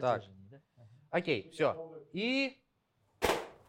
[0.00, 0.22] Так.
[1.10, 1.76] Окей, все.
[2.12, 2.56] И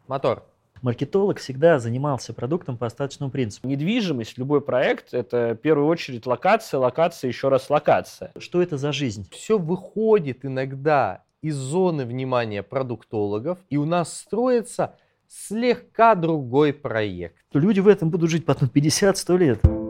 [0.08, 0.44] мотор.
[0.82, 3.68] Маркетолог всегда занимался продуктом по остаточному принципу.
[3.68, 8.32] Недвижимость, любой проект, это в первую очередь локация, локация, еще раз локация.
[8.38, 9.28] Что это за жизнь?
[9.32, 14.96] Все выходит иногда из зоны внимания продуктологов, и у нас строится
[15.28, 17.38] слегка другой проект.
[17.54, 19.85] Люди в этом будут жить потом 50-100 лет.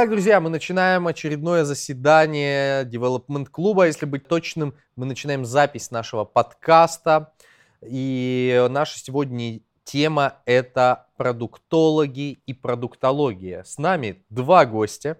[0.00, 3.84] Так, друзья, мы начинаем очередное заседание Development клуба.
[3.84, 7.34] Если быть точным, мы начинаем запись нашего подкаста.
[7.82, 13.62] И наша сегодня тема– это продуктологи и продуктология.
[13.62, 15.18] С нами два гостя.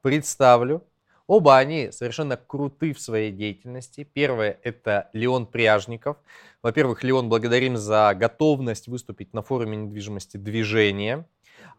[0.00, 0.84] Представлю.
[1.26, 4.04] Оба они совершенно круты в своей деятельности.
[4.04, 6.18] Первое– это Леон Пряжников.
[6.62, 11.26] Во-первых, Леон, благодарим за готовность выступить на форуме недвижимости «Движение».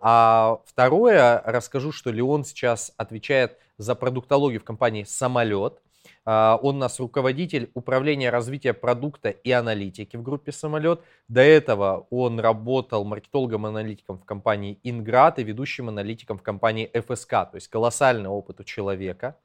[0.02, 5.80] А второе, расскажу, что Леон сейчас отвечает за продуктологию в компании «Самолет».
[6.26, 11.02] А, он у нас руководитель управления развития продукта и аналитики в группе «Самолет».
[11.28, 17.30] До этого он работал маркетологом-аналитиком в компании «Инград» и ведущим аналитиком в компании «ФСК».
[17.30, 19.38] То есть колоссальный опыт у человека.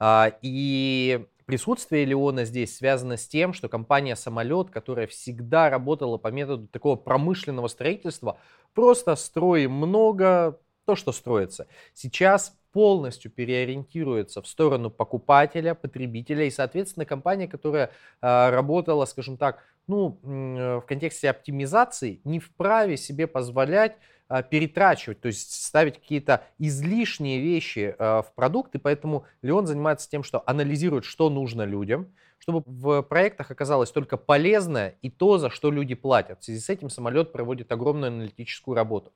[0.00, 6.28] А, и Присутствие Леона здесь связано с тем, что компания «Самолет», которая всегда работала по
[6.28, 8.38] методу такого промышленного строительства,
[8.72, 11.66] просто строим много, то, что строится.
[11.92, 17.86] Сейчас полностью переориентируется в сторону покупателя, потребителя и, соответственно, компания, которая
[18.22, 23.96] э, работала, скажем так, ну, э, в контексте оптимизации, не вправе себе позволять
[24.42, 30.22] перетрачивать, то есть ставить какие-то излишние вещи а, в продукт, и поэтому Леон занимается тем,
[30.22, 35.70] что анализирует, что нужно людям, чтобы в проектах оказалось только полезное и то, за что
[35.70, 36.40] люди платят.
[36.40, 39.12] В связи с этим самолет проводит огромную аналитическую работу.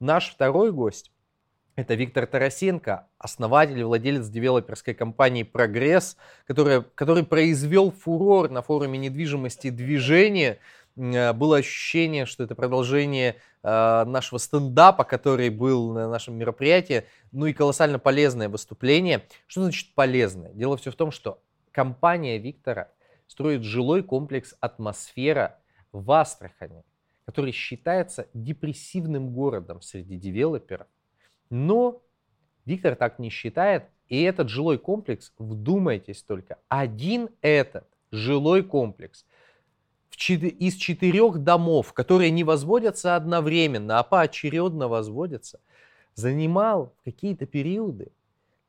[0.00, 1.12] Наш второй гость
[1.76, 8.96] это Виктор Тарасенко, основатель и владелец девелоперской компании «Прогресс», который, который произвел фурор на форуме
[8.96, 10.58] недвижимости движения Э,
[10.96, 17.52] было ощущение, что это продолжение э, нашего стендапа, который был на нашем мероприятии, ну и
[17.52, 19.26] колоссально полезное выступление.
[19.46, 20.52] Что значит полезное?
[20.52, 22.88] Дело все в том, что компания Виктора
[23.26, 25.58] строит жилой комплекс «Атмосфера»
[25.92, 26.84] в Астрахани,
[27.24, 30.86] который считается депрессивным городом среди девелоперов.
[31.50, 32.02] Но
[32.64, 39.26] Виктор так не считает, и этот жилой комплекс, вдумайтесь только, один этот жилой комплекс
[40.16, 45.60] из четырех домов, которые не возводятся одновременно, а поочередно возводятся,
[46.14, 48.12] занимал в какие-то периоды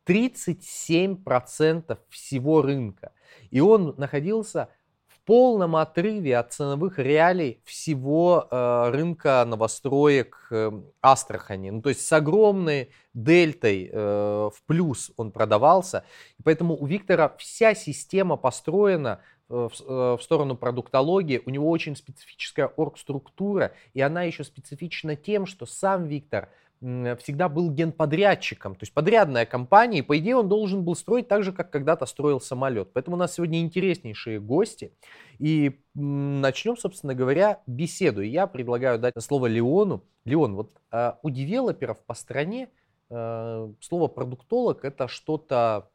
[0.07, 3.11] 37% всего рынка.
[3.51, 4.69] И он находился
[5.07, 11.71] в полном отрыве от ценовых реалий всего э, рынка новостроек э, Астрахани.
[11.71, 16.05] Ну, то есть с огромной дельтой э, в плюс он продавался.
[16.37, 23.73] И поэтому у Виктора вся система построена в, сторону продуктологии, у него очень специфическая оргструктура,
[23.93, 26.49] и она еще специфична тем, что сам Виктор
[26.81, 31.43] всегда был генподрядчиком, то есть подрядная компания, и по идее он должен был строить так
[31.43, 32.89] же, как когда-то строил самолет.
[32.93, 34.91] Поэтому у нас сегодня интереснейшие гости,
[35.39, 38.21] и начнем, собственно говоря, беседу.
[38.21, 40.03] И я предлагаю дать слово Леону.
[40.25, 42.69] Леон, вот а, у девелоперов по стране
[43.09, 45.89] а, слово продуктолог это что-то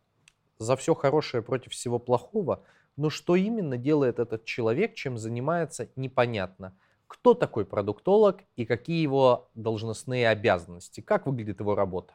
[0.58, 2.64] за все хорошее против всего плохого–
[3.00, 6.74] но что именно делает этот человек, чем занимается, непонятно.
[7.06, 11.00] Кто такой продуктолог и какие его должностные обязанности?
[11.00, 12.12] Как выглядит его работа?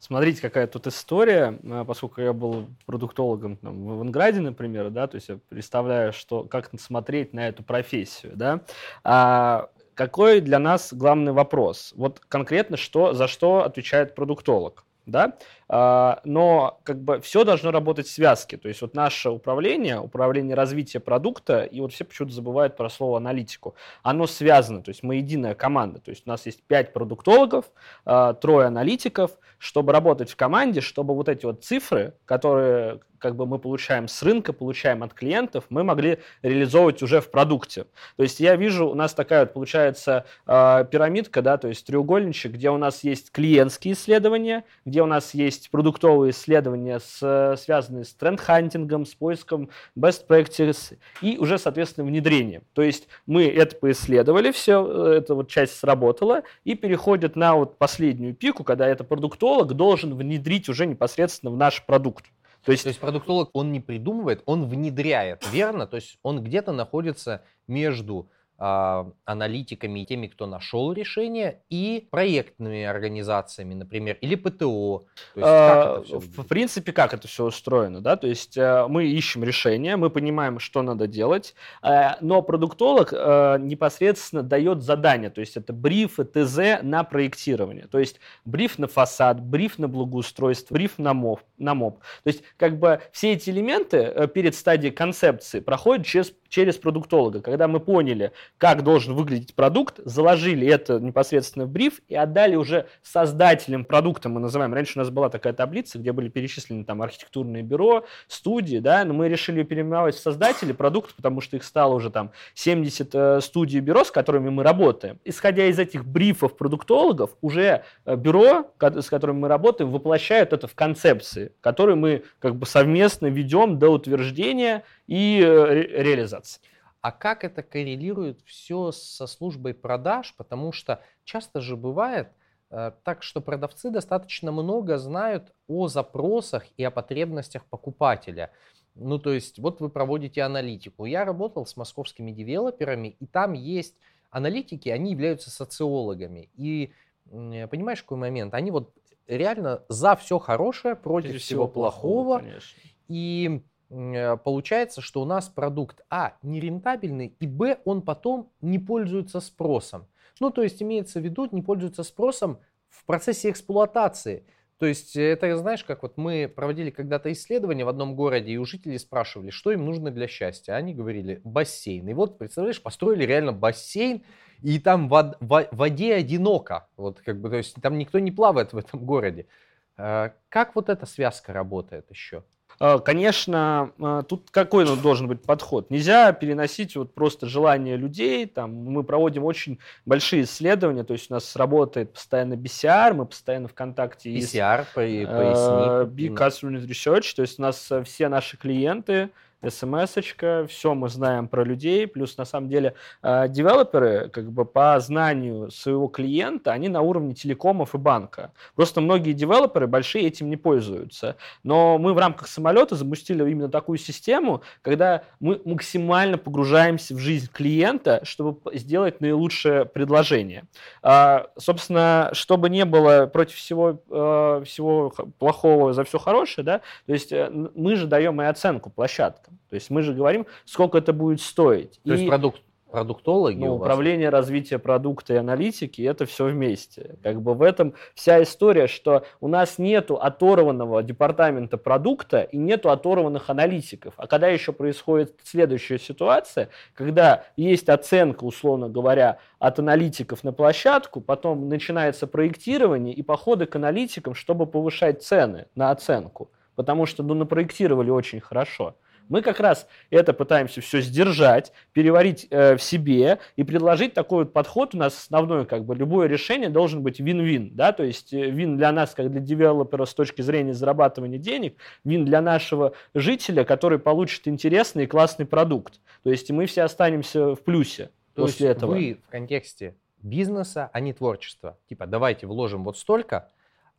[0.00, 1.58] Смотрите, какая тут история.
[1.70, 6.42] А, поскольку я был продуктологом там, в Инграде, например, да, то есть я представляю, что,
[6.42, 8.32] как смотреть на эту профессию.
[8.34, 8.60] Да?
[9.04, 11.94] А, какой для нас главный вопрос?
[11.96, 14.84] Вот конкретно, что, за что отвечает продуктолог?
[15.06, 15.36] да,
[15.68, 18.56] но как бы все должно работать в связке.
[18.56, 23.16] То есть вот наше управление, управление развития продукта, и вот все почему-то забывают про слово
[23.18, 27.66] аналитику, оно связано, то есть мы единая команда, то есть у нас есть пять продуктологов,
[28.04, 33.46] а, трое аналитиков, чтобы работать в команде, чтобы вот эти вот цифры, которые как бы
[33.46, 37.86] мы получаем с рынка, получаем от клиентов, мы могли реализовывать уже в продукте.
[38.18, 42.52] То есть я вижу, у нас такая вот получается э, пирамидка, да, то есть треугольничек,
[42.52, 48.14] где у нас есть клиентские исследования, где у нас есть продуктовые исследования, с, связанные с
[48.14, 52.62] тренд-хантингом, с поиском best practice и уже, соответственно, внедрение.
[52.72, 58.34] То есть мы это поисследовали, все, эта вот часть сработала, и переходит на вот последнюю
[58.34, 62.26] пику, когда это продуктолог должен внедрить уже непосредственно в наш продукт.
[62.64, 65.86] То есть, То есть продуктолог, он не придумывает, он внедряет, верно?
[65.86, 73.74] То есть он где-то находится между аналитиками и теми, кто нашел решение, и проектными организациями,
[73.74, 75.04] например, или ПТО.
[75.36, 78.16] А, в принципе, как это все устроено, да?
[78.16, 83.58] То есть э, мы ищем решение, мы понимаем, что надо делать, э, но продуктолог э,
[83.60, 88.86] непосредственно дает задание, то есть это бриф и ТЗ на проектирование, то есть бриф на
[88.86, 91.40] фасад, бриф на благоустройство, бриф на МОП.
[91.58, 92.00] На МОП.
[92.22, 97.68] То есть как бы все эти элементы перед стадией концепции проходят через, через продуктолога, когда
[97.68, 103.84] мы поняли, как должен выглядеть продукт, заложили это непосредственно в бриф и отдали уже создателям
[103.84, 104.72] продукта, мы называем.
[104.74, 109.14] Раньше у нас была такая таблица, где были перечислены там архитектурные бюро, студии, да, но
[109.14, 113.80] мы решили переименовать в создатели продукта, потому что их стало уже там 70 э, студий
[113.80, 115.18] бюро, с которыми мы работаем.
[115.24, 120.74] Исходя из этих брифов продуктологов, уже э, бюро, с которым мы работаем, воплощают это в
[120.74, 126.60] концепции, которые мы как бы совместно ведем до утверждения и э, реализации.
[127.04, 130.34] А как это коррелирует все со службой продаж?
[130.38, 132.28] Потому что часто же бывает
[132.70, 138.52] э, так, что продавцы достаточно много знают о запросах и о потребностях покупателя.
[138.94, 141.04] Ну, то есть, вот вы проводите аналитику.
[141.04, 143.96] Я работал с московскими девелоперами, и там есть
[144.30, 146.48] аналитики, они являются социологами.
[146.54, 146.90] И
[147.26, 148.54] понимаешь, какой момент?
[148.54, 148.94] Они вот
[149.26, 152.38] реально за все хорошее, против всего, всего плохого.
[152.38, 152.60] плохого
[153.08, 159.40] и Э, получается, что у нас продукт А нерентабельный, и Б он потом не пользуется
[159.40, 160.06] спросом.
[160.40, 162.58] Ну, то есть имеется в виду, не пользуется спросом
[162.88, 164.46] в процессе эксплуатации.
[164.78, 168.64] То есть это, знаешь, как вот мы проводили когда-то исследование в одном городе, и у
[168.64, 170.72] жителей спрашивали, что им нужно для счастья.
[170.74, 172.08] Они говорили, бассейн.
[172.08, 174.24] И вот, представляешь, построили реально бассейн,
[174.62, 176.88] и там в воде одиноко.
[176.96, 179.46] Вот как бы, то есть там никто не плавает в этом городе.
[179.96, 182.42] Э, как вот эта связка работает еще?
[182.80, 185.90] А, конечно, а, тут какой ну, должен быть подход?
[185.90, 188.46] Нельзя переносить вот просто желание людей.
[188.46, 193.68] Там, мы проводим очень большие исследования, то есть у нас работает постоянно BCR, мы постоянно
[193.68, 194.30] в контакте.
[194.30, 195.24] BCR, поясни.
[195.24, 199.30] Uh, Big Customer Research, то есть у нас э, все наши клиенты,
[199.70, 204.98] смс-очка, все мы знаем про людей, плюс на самом деле э, девелоперы как бы по
[205.00, 208.52] знанию своего клиента, они на уровне телекомов и банка.
[208.74, 211.36] Просто многие девелоперы большие этим не пользуются.
[211.62, 217.48] Но мы в рамках самолета запустили именно такую систему, когда мы максимально погружаемся в жизнь
[217.52, 220.64] клиента, чтобы сделать наилучшее предложение.
[221.02, 227.12] А, собственно, чтобы не было против всего, э, всего плохого за все хорошее, да, то
[227.12, 229.53] есть э, мы же даем и оценку площадкам.
[229.70, 232.00] То есть мы же говорим, сколько это будет стоить.
[232.04, 232.16] То и...
[232.16, 232.60] есть продукт
[232.94, 237.16] продуктологи ну, управление развития продукта и аналитики это все вместе.
[237.24, 242.90] Как бы в этом вся история что у нас нету оторванного департамента продукта и нету
[242.90, 244.14] оторванных аналитиков.
[244.16, 251.20] А когда еще происходит следующая ситуация когда есть оценка условно говоря от аналитиков на площадку
[251.20, 256.52] потом начинается проектирование и походы к аналитикам чтобы повышать цены на оценку.
[256.76, 258.94] Потому что ну напроектировали очень хорошо
[259.28, 264.52] мы как раз это пытаемся все сдержать, переварить э, в себе и предложить такой вот
[264.52, 264.94] подход.
[264.94, 268.76] У нас основной, как бы, любое решение должен быть вин-вин, да, то есть э, вин
[268.76, 273.98] для нас, как для девелопера с точки зрения зарабатывания денег, вин для нашего жителя, который
[273.98, 276.00] получит интересный и классный продукт.
[276.22, 278.92] То есть мы все останемся в плюсе то после есть этого.
[278.92, 281.78] вы в контексте бизнеса, а не творчества.
[281.88, 283.50] Типа, давайте вложим вот столько,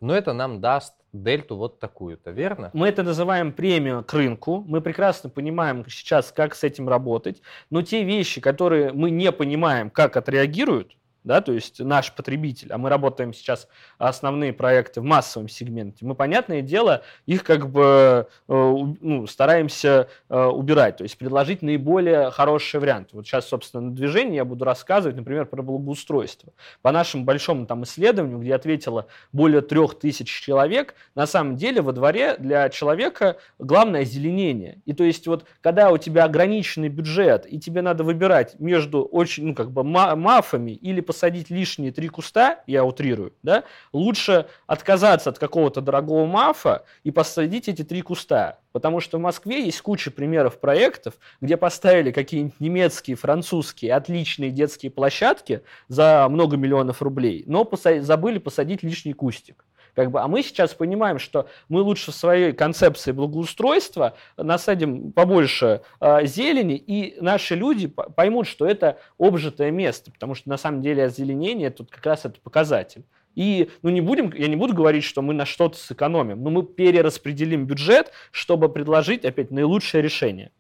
[0.02, 2.70] но это нам даст дельту вот такую-то, верно?
[2.74, 4.64] Мы это называем премию к рынку.
[4.68, 7.42] Мы прекрасно понимаем сейчас, как с этим работать.
[7.70, 10.96] Но те вещи, которые мы не понимаем, как отреагируют,
[11.26, 13.68] да, то есть наш потребитель, а мы работаем сейчас
[13.98, 18.54] основные проекты в массовом сегменте, мы, понятное дело, их как бы э,
[19.02, 23.10] ну, стараемся э, убирать, то есть предложить наиболее хороший вариант.
[23.12, 26.54] Вот сейчас, собственно, на движении я буду рассказывать, например, про благоустройство.
[26.82, 31.92] По нашему большому там исследованию, где ответило более трех тысяч человек, на самом деле во
[31.92, 34.82] дворе для человека главное озеленение.
[34.86, 39.48] И то есть вот когда у тебя ограниченный бюджет, и тебе надо выбирать между очень,
[39.48, 45.40] ну, как бы мафами или посадить лишние три куста, я утрирую, да, лучше отказаться от
[45.40, 48.60] какого-то дорогого мафа и посадить эти три куста.
[48.74, 54.92] Потому что в Москве есть куча примеров проектов, где поставили какие-нибудь немецкие, французские отличные детские
[54.92, 59.64] площадки за много миллионов рублей, но посадить, забыли посадить лишний кустик.
[59.96, 65.82] Как бы, а мы сейчас понимаем, что мы лучше в своей концепции благоустройства насадим побольше
[66.02, 71.06] э, зелени, и наши люди поймут, что это обжитое место, потому что на самом деле
[71.06, 73.06] озеленение тут как раз это показатель.
[73.36, 76.64] И ну, не будем, я не буду говорить, что мы на что-то сэкономим, но мы
[76.64, 80.52] перераспределим бюджет, чтобы предложить опять наилучшее решение.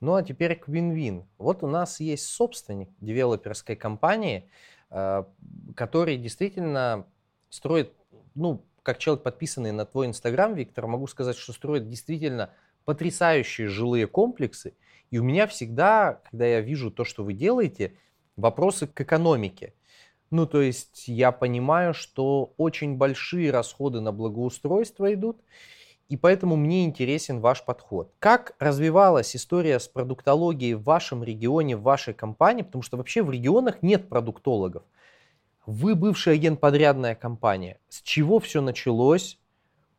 [0.00, 1.24] Ну а теперь к win-win.
[1.38, 4.48] Вот у нас есть собственник девелоперской компании,
[4.90, 5.24] э,
[5.74, 7.06] который действительно
[7.50, 7.92] строит,
[8.40, 12.50] ну, как человек, подписанный на твой инстаграм, Виктор, могу сказать, что строит действительно
[12.84, 14.74] потрясающие жилые комплексы.
[15.10, 17.94] И у меня всегда, когда я вижу то, что вы делаете,
[18.36, 19.74] вопросы к экономике.
[20.30, 25.42] Ну, то есть я понимаю, что очень большие расходы на благоустройство идут,
[26.08, 28.12] и поэтому мне интересен ваш подход.
[28.18, 32.62] Как развивалась история с продуктологией в вашем регионе, в вашей компании?
[32.62, 34.82] Потому что вообще в регионах нет продуктологов.
[35.72, 37.78] Вы бывшая агентподрядная компания.
[37.88, 39.38] С чего все началось?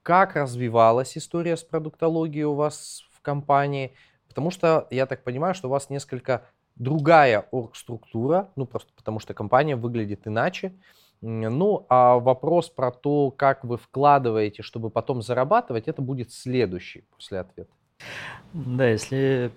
[0.03, 3.93] Как развивалась история с продуктологией у вас в компании?
[4.27, 9.33] Потому что я так понимаю, что у вас несколько другая оргструктура, ну просто потому что
[9.33, 10.73] компания выглядит иначе.
[11.21, 17.39] Ну, а вопрос про то, как вы вкладываете, чтобы потом зарабатывать, это будет следующий после
[17.39, 17.71] ответа.
[18.53, 19.49] Да, если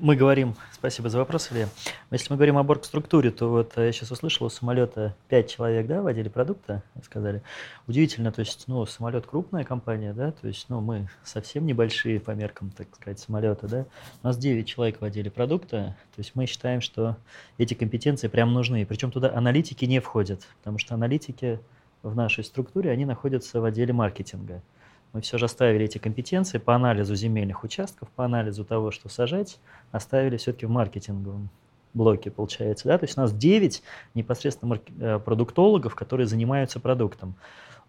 [0.00, 1.68] мы говорим, спасибо за вопрос, Илья.
[2.10, 6.00] Если мы говорим об оргструктуре, то вот я сейчас услышал, у самолета 5 человек, да,
[6.00, 7.42] в отделе продукта, сказали.
[7.86, 12.30] Удивительно, то есть, ну, самолет крупная компания, да, то есть, ну, мы совсем небольшие по
[12.30, 13.84] меркам, так сказать, самолета, да.
[14.22, 17.18] У нас 9 человек в отделе продукта, то есть мы считаем, что
[17.58, 18.86] эти компетенции прям нужны.
[18.86, 21.60] Причем туда аналитики не входят, потому что аналитики
[22.02, 24.62] в нашей структуре, они находятся в отделе маркетинга
[25.12, 29.58] мы все же оставили эти компетенции по анализу земельных участков, по анализу того, что сажать,
[29.90, 31.48] оставили все-таки в маркетинговом
[31.94, 32.88] блоке, получается.
[32.88, 32.98] Да?
[32.98, 33.82] То есть у нас 9
[34.14, 34.80] непосредственно.
[35.00, 37.34] Э, продуктологов, которые занимаются продуктом.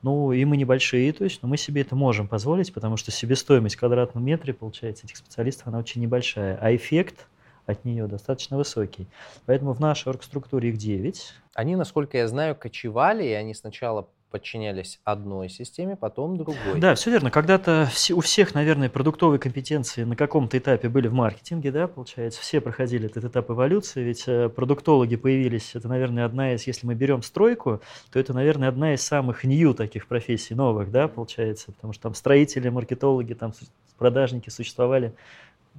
[0.01, 3.75] Ну, и мы небольшие, то есть, но мы себе это можем позволить, потому что себестоимость
[3.75, 7.27] в квадратном метре, получается, этих специалистов, она очень небольшая, а эффект
[7.65, 9.07] от нее достаточно высокий.
[9.45, 11.33] Поэтому в нашей оргструктуре их 9.
[11.53, 16.55] Они, насколько я знаю, кочевали, и они сначала подчинялись одной системе, потом другой.
[16.77, 17.31] Да, все верно.
[17.31, 22.41] Когда-то у всех, наверное, продуктовые компетенции на каком-то этапе были в маркетинге, да, получается.
[22.41, 26.95] Все проходили этот этап эволюции, ведь э, продуктологи появились, это, наверное, одна из, если мы
[26.95, 27.81] берем стройку,
[28.11, 32.13] то это, наверное, одна из самых нью таких профессий новых, да, получается, потому что там
[32.13, 33.53] строители, маркетологи, там
[33.97, 35.13] продажники существовали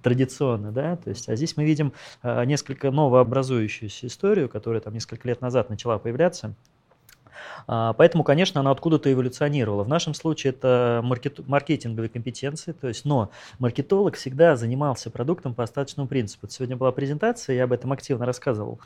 [0.03, 1.93] традиционно, да, то есть, а здесь мы видим
[2.23, 6.55] а, несколько новообразующуюся историю, которая там несколько лет назад начала появляться,
[7.67, 9.85] поэтому, конечно, она откуда-то эволюционировала.
[9.85, 15.65] В нашем случае это маркет, маркетинговые компетенции, то есть, но маркетолог всегда занимался продуктом по
[15.65, 16.49] остаточному принципу.
[16.49, 18.81] Сегодня была презентация, я об этом активно рассказывал.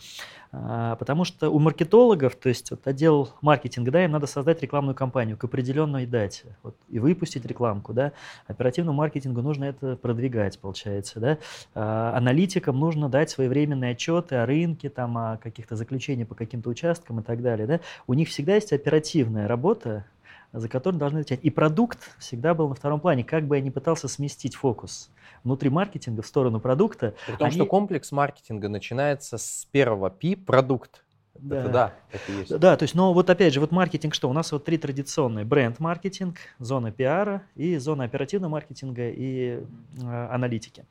[0.57, 4.95] А, потому что у маркетологов, то есть вот отдел маркетинга, да, им надо создать рекламную
[4.95, 7.93] кампанию к определенной дате вот, и выпустить рекламку.
[7.93, 8.13] Да.
[8.47, 11.19] Оперативному маркетингу нужно это продвигать, получается.
[11.19, 11.39] Да.
[11.75, 17.21] А, аналитикам нужно дать своевременные отчеты о рынке, там, о каких-то заключениях по каким-то участкам
[17.21, 17.67] и так далее.
[17.67, 17.81] Да.
[18.07, 20.07] У них всегда есть оперативная работа,
[20.53, 21.41] за которой должны отвечать.
[21.43, 25.11] И продукт всегда был на втором плане, как бы я ни пытался сместить фокус
[25.43, 27.15] внутри маркетинга в сторону продукта.
[27.27, 27.57] При том, они...
[27.57, 31.04] что комплекс маркетинга начинается с первого P– продукт.
[31.35, 31.61] Да.
[31.61, 32.59] Это да, это есть.
[32.59, 34.31] Да, то есть, но вот опять же, вот маркетинг что?
[34.31, 35.45] У нас вот три традиционные.
[35.45, 39.61] Бренд-маркетинг, зона пиара и зона оперативного маркетинга и
[40.01, 40.87] э, аналитики.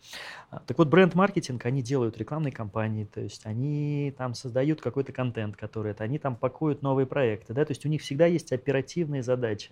[0.51, 5.55] А, так вот, бренд-маркетинг, они делают рекламные кампании, то есть они там создают какой-то контент,
[5.55, 9.23] который это, они там пакуют новые проекты, да, то есть у них всегда есть оперативные
[9.23, 9.71] задачи.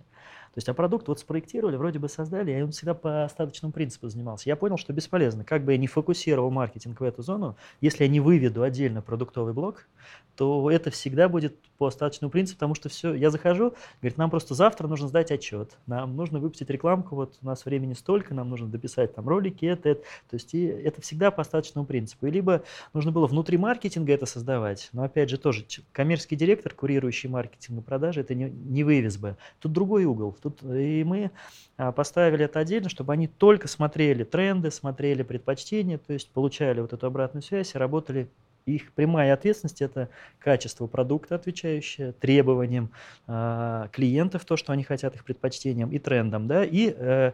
[0.54, 4.10] То есть, а продукт вот спроектировали, вроде бы создали, и он всегда по остаточному принципу
[4.10, 4.50] занимался.
[4.50, 5.46] Я понял, что бесполезно.
[5.46, 9.54] Как бы я не фокусировал маркетинг в эту зону, если я не выведу отдельно продуктовый
[9.54, 9.88] блок,
[10.36, 14.54] то это всегда будет по остаточному принципу, потому что все, я захожу, говорит, нам просто
[14.54, 18.68] завтра нужно сдать отчет, нам нужно выпустить рекламку, вот у нас времени столько, нам нужно
[18.68, 20.02] дописать там ролики, это, это.
[20.30, 22.28] То есть и это всегда по остаточному принципу.
[22.28, 22.64] И либо
[22.94, 27.82] нужно было внутри маркетинга это создавать, но опять же тоже коммерческий директор, курирующий маркетинг и
[27.82, 29.38] продажи, это не, не вывез бы.
[29.60, 30.36] Тут другой угол.
[30.42, 31.32] Тут, и мы
[31.78, 36.94] а, поставили это отдельно, чтобы они только смотрели тренды, смотрели предпочтения, то есть получали вот
[36.94, 38.30] эту обратную связь и работали
[38.66, 42.92] их прямая ответственность– это качество продукта, отвечающее требованиям
[43.28, 47.32] э, клиентов, то, что они хотят, их предпочтениям и трендам, да, и э,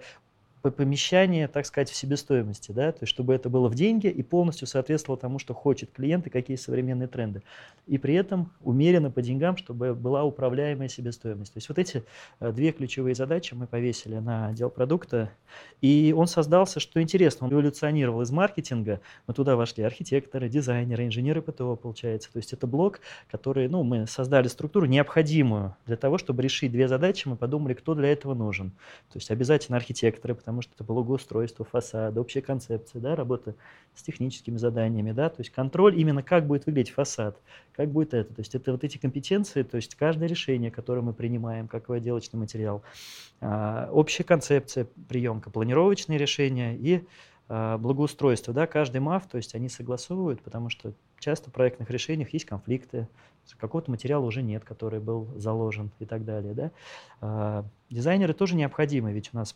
[0.62, 4.68] помещание, так сказать, в себестоимости, да, то есть чтобы это было в деньги и полностью
[4.68, 7.44] соответствовало тому, что хочет клиент и какие современные тренды.
[7.86, 11.54] И при этом умеренно по деньгам, чтобы была управляемая себестоимость.
[11.54, 12.04] То есть вот эти
[12.40, 15.32] э, две ключевые задачи мы повесили на отдел продукта,
[15.82, 21.42] и он создался, что интересно, он эволюционировал из маркетинга, мы туда вошли архитекторы, дизайнеры, инженеры
[21.42, 22.32] ПТО, получается.
[22.32, 23.00] То есть это блок,
[23.32, 27.94] который, ну, мы создали структуру необходимую для того, чтобы решить две задачи, мы подумали, кто
[27.96, 28.72] для этого нужен.
[29.12, 33.54] То есть обязательно архитекторы, потому что это благоустройство фасада, общая концепция, да, работа
[33.94, 37.38] с техническими заданиями, да, то есть контроль именно как будет выглядеть фасад,
[37.74, 41.12] как будет это, то есть это вот эти компетенции, то есть каждое решение, которое мы
[41.12, 42.82] принимаем, как отделочный материал,
[43.42, 47.04] а, общая концепция, приемка, планировочные решения и
[47.50, 52.32] а, благоустройства, да, каждый МАФ, то есть они согласовывают, потому что часто в проектных решениях
[52.32, 53.10] есть конфликты,
[53.56, 56.72] какого-то материала уже нет, который был заложен и так далее, да.
[57.22, 59.56] А, дизайнеры тоже необходимы, ведь у нас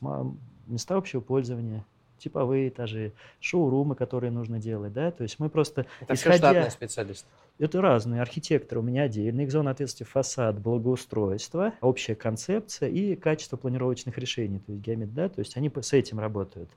[0.67, 1.83] места общего пользования,
[2.21, 6.37] типовые этажи, шоурумы, которые нужно делать, да, то есть мы просто Это исходя...
[6.37, 7.27] все штатные специалисты.
[7.59, 8.21] Это разные.
[8.21, 14.59] Архитекторы у меня отдельно, их зона ответственности фасад, благоустройство, общая концепция и качество планировочных решений,
[14.59, 16.69] то есть геометрия, да, то есть они с этим работают.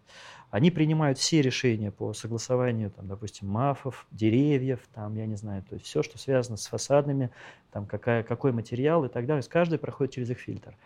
[0.54, 5.74] Они принимают все решения по согласованию, там, допустим, мафов, деревьев, там, я не знаю, то
[5.74, 7.30] есть все, что связано с фасадными,
[7.72, 9.42] там, какая, какой материал и так далее.
[9.42, 10.76] То есть каждый проходит через их фильтр.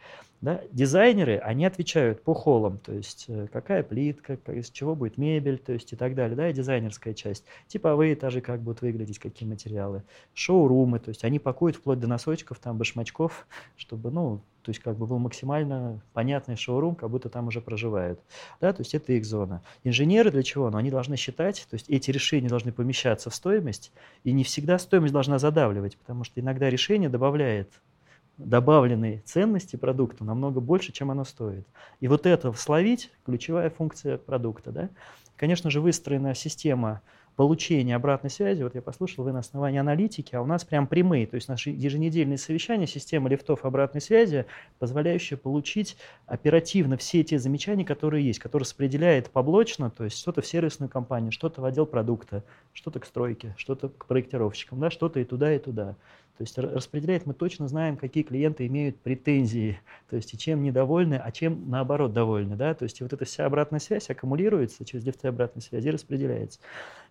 [0.41, 0.63] Да?
[0.73, 5.75] Дизайнеры, они отвечают по холлам, то есть э, какая плитка, из чего будет мебель, то
[5.75, 7.45] есть и так далее, да, и дизайнерская часть.
[7.67, 10.03] Типовые этажи, как будут выглядеть, какие материалы.
[10.33, 13.47] Шоурумы, то есть они пакуют вплоть до носочков, там, башмачков,
[13.77, 18.21] чтобы, ну, то есть как бы был максимально понятный шоурум, как будто там уже проживают.
[18.61, 19.63] Да, то есть это их зона.
[19.83, 20.69] Инженеры для чего?
[20.69, 23.93] Ну, они должны считать, то есть эти решения должны помещаться в стоимость,
[24.25, 27.71] и не всегда стоимость должна задавливать, потому что иногда решение добавляет
[28.37, 31.67] добавленной ценности продукту намного больше, чем оно стоит.
[32.01, 34.71] И вот это словить– ключевая функция продукта.
[34.71, 34.91] Да?
[35.37, 37.01] Конечно же, выстроена система
[37.39, 41.25] получения обратной связи, вот я послушал, вы на основании аналитики, а у нас прям прямые,
[41.25, 44.45] то есть наши еженедельные совещания, система лифтов обратной связи,
[44.81, 50.49] позволяющая получить оперативно все те замечания, которые есть, которые распределяет поблочно, то есть что-то в
[50.49, 52.43] сервисную компанию, что-то в отдел продукта,
[52.73, 55.95] что-то к стройке, что-то к проектировщикам, да, что-то и туда, и туда.
[56.39, 61.17] То есть распределяет, мы точно знаем, какие клиенты имеют претензии, то есть и чем недовольны,
[61.17, 62.55] а чем наоборот довольны.
[62.55, 62.75] Да?
[62.75, 66.61] То есть вот эта вся обратная связь аккумулируется через лифты обратной связи и распределяется.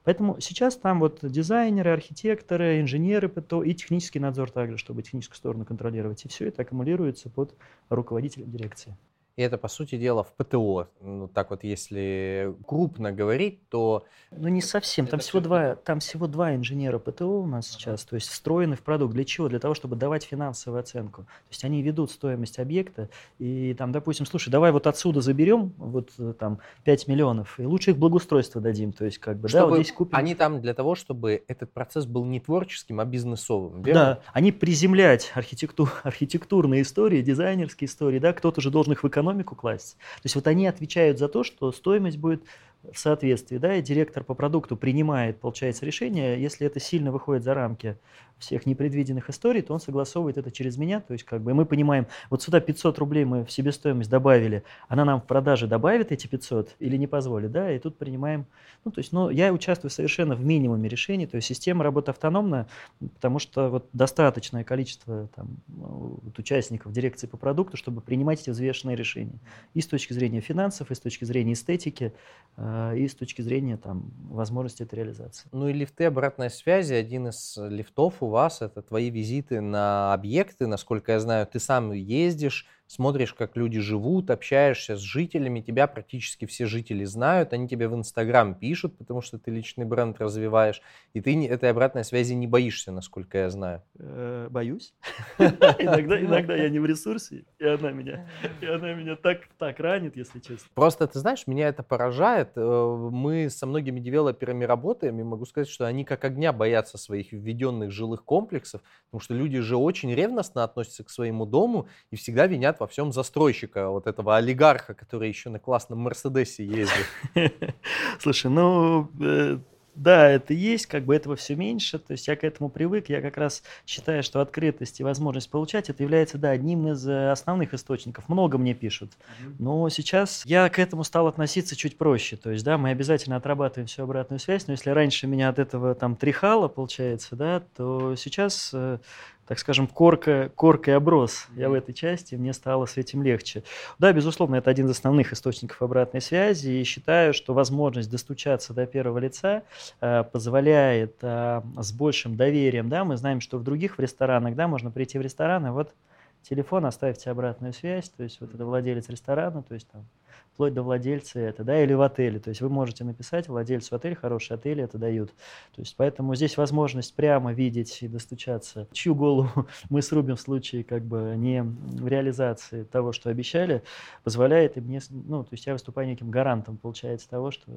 [0.06, 5.66] Поэтому сейчас там вот дизайнеры, архитекторы, инженеры ПТО и технический надзор также, чтобы техническую сторону
[5.66, 6.24] контролировать.
[6.24, 7.54] И все это аккумулируется под
[7.90, 8.96] руководителем дирекции.
[9.38, 10.88] И это, по сути дела, в ПТО.
[11.00, 14.04] Ну, так вот, если крупно говорить, то...
[14.32, 15.06] Ну, не совсем.
[15.06, 18.82] Там всего, два, там всего два инженера ПТО у нас сейчас, то есть встроены в
[18.82, 19.14] продукт.
[19.14, 19.48] Для чего?
[19.48, 21.22] Для того, чтобы давать финансовую оценку.
[21.22, 26.14] То есть они ведут стоимость объекта, и там, допустим, слушай, давай вот отсюда заберем вот
[26.18, 28.92] э, там 5 миллионов, и лучше их благоустройство дадим.
[28.92, 30.18] То есть как бы, чтобы да, вот здесь купим.
[30.18, 34.02] Они там для того, чтобы этот процесс был не творческим, а бизнесовым, верно?
[34.02, 39.56] Да, они приземлять архитектур, архитектурные истории, дизайнерские истории, да, кто-то же должен их в экономику
[39.56, 39.98] класть.
[39.98, 42.44] То есть вот они отвечают за то, что стоимость будет
[42.92, 47.54] в соответствии, да, и директор по продукту принимает, получается, решение, если это сильно выходит за
[47.54, 47.98] рамки
[48.40, 52.08] всех непредвиденных историй, то он согласовывает это через меня, то есть как бы мы понимаем,
[52.30, 56.76] вот сюда 500 рублей мы в себестоимость добавили, она нам в продаже добавит эти 500
[56.80, 58.46] или не позволит, да, и тут принимаем,
[58.86, 62.68] ну, то есть, ну, я участвую совершенно в минимуме решений, то есть система работы автономна,
[63.00, 68.96] потому что вот достаточное количество там, вот, участников дирекции по продукту, чтобы принимать эти взвешенные
[68.96, 69.40] решения,
[69.74, 72.14] и с точки зрения финансов, и с точки зрения эстетики,
[72.58, 75.48] э, и с точки зрения там возможности этой реализации.
[75.52, 80.68] Ну и лифты обратной связи, один из лифтов у вас, это твои визиты на объекты,
[80.68, 86.46] насколько я знаю, ты сам ездишь, смотришь, как люди живут, общаешься с жителями, тебя практически
[86.46, 90.82] все жители знают, они тебе в Инстаграм пишут, потому что ты личный бренд развиваешь,
[91.14, 93.84] и ты этой обратной связи не боишься, насколько я знаю.
[94.00, 94.94] Э, боюсь.
[95.38, 98.30] Иногда, иногда я не в ресурсе, и она меня,
[98.62, 100.68] и она меня так, так ранит, если честно.
[100.74, 102.52] Просто, ты знаешь, меня это поражает.
[102.56, 107.34] Э, мы со многими девелоперами работаем, и могу сказать, что они как огня боятся своих
[107.34, 112.48] введенных жилых комплексов, потому что люди же очень ревностно относятся к своему дому и всегда
[112.48, 117.08] винят во всем застройщика, вот этого олигарха, который еще на классном Мерседесе ездит.
[118.20, 119.60] Слушай, ну, э,
[119.98, 123.20] да, это есть, как бы этого все меньше, то есть я к этому привык, я
[123.20, 127.74] как раз считаю, что открытость и возможность получать, это является, да, одним из э, основных
[127.74, 129.14] источников, много мне пишут,
[129.58, 133.88] но сейчас я к этому стал относиться чуть проще, то есть, да, мы обязательно отрабатываем
[133.88, 138.70] всю обратную связь, но если раньше меня от этого там тряхало, получается, да, то сейчас
[138.74, 139.00] э,
[139.48, 143.64] так скажем, корка, коркой оброс я в этой части, мне стало с этим легче.
[143.98, 148.86] Да, безусловно, это один из основных источников обратной связи, и считаю, что возможность достучаться до
[148.86, 149.64] первого лица
[150.02, 154.68] э, позволяет э, с большим доверием, да, мы знаем, что в других в ресторанах, да,
[154.68, 155.94] можно прийти в ресторан, и вот
[156.42, 160.06] телефон, оставьте обратную связь, то есть вот это владелец ресторана, то есть там
[160.54, 162.40] вплоть до владельца это, да, или в отеле.
[162.40, 165.30] То есть вы можете написать владельцу отеля, хороший отель это дают.
[165.76, 170.84] То есть поэтому здесь возможность прямо видеть и достучаться, чью голову мы срубим в случае
[170.84, 171.64] как бы не
[172.04, 173.84] реализации того, что обещали,
[174.24, 177.72] позволяет и мне, ну, то есть я выступаю неким гарантом, получается, того, что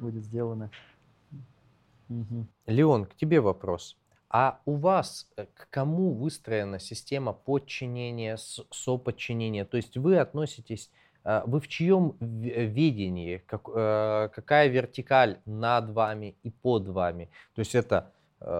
[0.00, 0.70] будет сделано.
[2.08, 2.46] Угу.
[2.66, 3.96] Леон, к тебе вопрос.
[4.38, 8.36] А у вас э, к кому выстроена система подчинения,
[8.70, 9.64] соподчинения?
[9.64, 10.90] То есть вы относитесь
[11.24, 17.30] э, вы в чьем видении, как, какая вертикаль над вами и под вами?
[17.54, 18.12] То есть это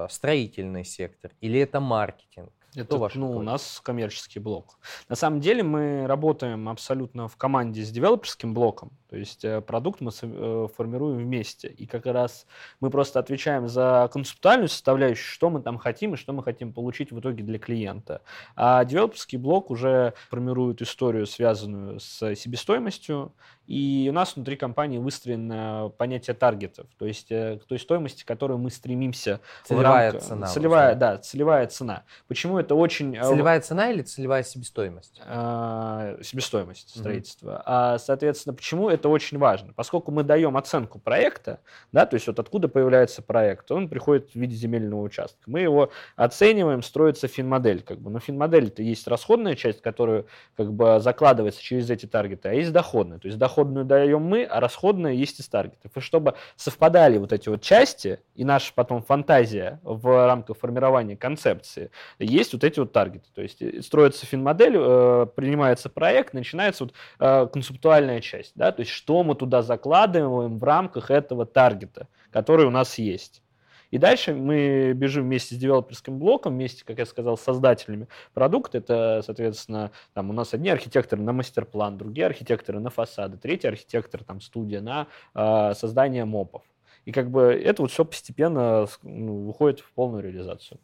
[0.09, 2.51] строительный сектор или это маркетинг?
[2.75, 4.79] Это, ваш ну, у нас коммерческий блок.
[5.11, 8.93] На самом деле мы работаем абсолютно в команде с девелоперским блоком.
[9.09, 11.69] То есть э, продукт мы э, формируем вместе.
[11.69, 12.47] И как раз
[12.81, 17.13] мы просто отвечаем за концептуальную составляющую, что мы там хотим и что мы хотим получить
[17.13, 18.23] в итоге для клиента.
[18.57, 23.33] А девелоперский блок уже формирует историю, связанную с себестоимостью.
[23.67, 28.59] И у нас внутри компании выстроено понятие таргетов, то есть э, к той стоимости, которую
[28.59, 29.41] мы стремимся.
[29.65, 30.47] Целевая цена.
[30.47, 32.05] Целевая, да, целевая цена.
[32.29, 33.15] Почему это очень...
[33.21, 35.21] Целевая цена или целевая себестоимость?
[35.27, 37.63] А, себестоимость строительства.
[37.67, 39.73] А, соответственно, почему это очень важно.
[39.75, 41.61] Поскольку мы даем оценку проекта,
[41.93, 45.39] да, то есть вот откуда появляется проект, он приходит в виде земельного участка.
[45.47, 47.83] Мы его оцениваем, строится финмодель.
[47.83, 48.11] Как бы.
[48.11, 50.25] Но финмодель это есть расходная часть, которая
[50.57, 53.19] как бы закладывается через эти таргеты, а есть доходная.
[53.19, 55.93] То есть доходную даем мы, а расходная есть из таргетов.
[55.95, 61.91] И чтобы совпадали вот эти вот части и наша потом фантазия в рамках формирования концепции,
[62.19, 63.29] есть вот эти вот таргеты.
[63.35, 68.53] То есть э, строится финмодель, э, принимается проект, начинается вот э, концептуальная часть.
[68.55, 68.73] Да?
[68.73, 73.43] То есть что мы туда закладываем в рамках этого таргета, который у нас есть.
[73.91, 78.79] И дальше мы бежим вместе с девелоперским блоком, вместе, как я сказал, с создателями продукта.
[78.79, 84.25] Это, соответственно, там у нас одни архитекторы на мастер-план, другие архитекторы на фасады, третий архитектор,
[84.25, 86.63] там, студия на э, создание мопов.
[87.05, 90.81] И как бы это вот все постепенно ну, выходит в полную реализацию.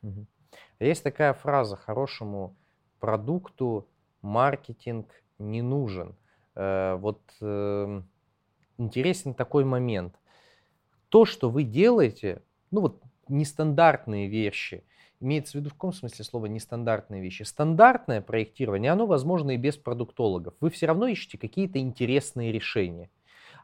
[0.78, 2.56] Есть такая фраза, хорошему
[3.00, 3.88] продукту
[4.22, 6.14] маркетинг не нужен.
[6.54, 8.02] Э, вот э,
[8.78, 10.14] интересен такой момент.
[11.08, 14.84] То, что вы делаете, ну вот нестандартные вещи,
[15.20, 17.44] имеется в виду в каком смысле слова нестандартные вещи.
[17.44, 20.54] Стандартное проектирование, оно возможно и без продуктологов.
[20.60, 23.10] Вы все равно ищете какие-то интересные решения.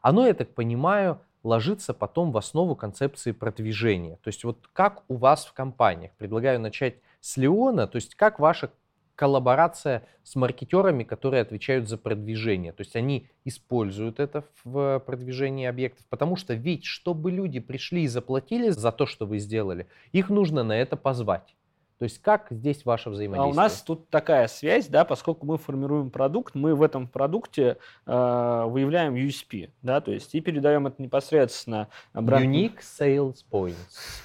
[0.01, 4.17] Оно, я так понимаю, ложится потом в основу концепции продвижения.
[4.23, 8.39] То есть вот как у вас в компаниях, предлагаю начать с Леона, то есть как
[8.39, 8.71] ваша
[9.19, 12.71] коллаборация с маркетерами, которые отвечают за продвижение.
[12.71, 18.07] То есть они используют это в продвижении объектов, потому что ведь, чтобы люди пришли и
[18.07, 21.53] заплатили за то, что вы сделали, их нужно на это позвать.
[21.99, 23.51] То есть как здесь ваше взаимодействие?
[23.51, 27.75] А у нас тут такая связь, да, поскольку мы формируем продукт, мы в этом продукте
[28.05, 31.89] э, выявляем USP, да, то есть и передаем это непосредственно.
[32.13, 32.45] Обратно.
[32.45, 33.75] Unique Sales Points.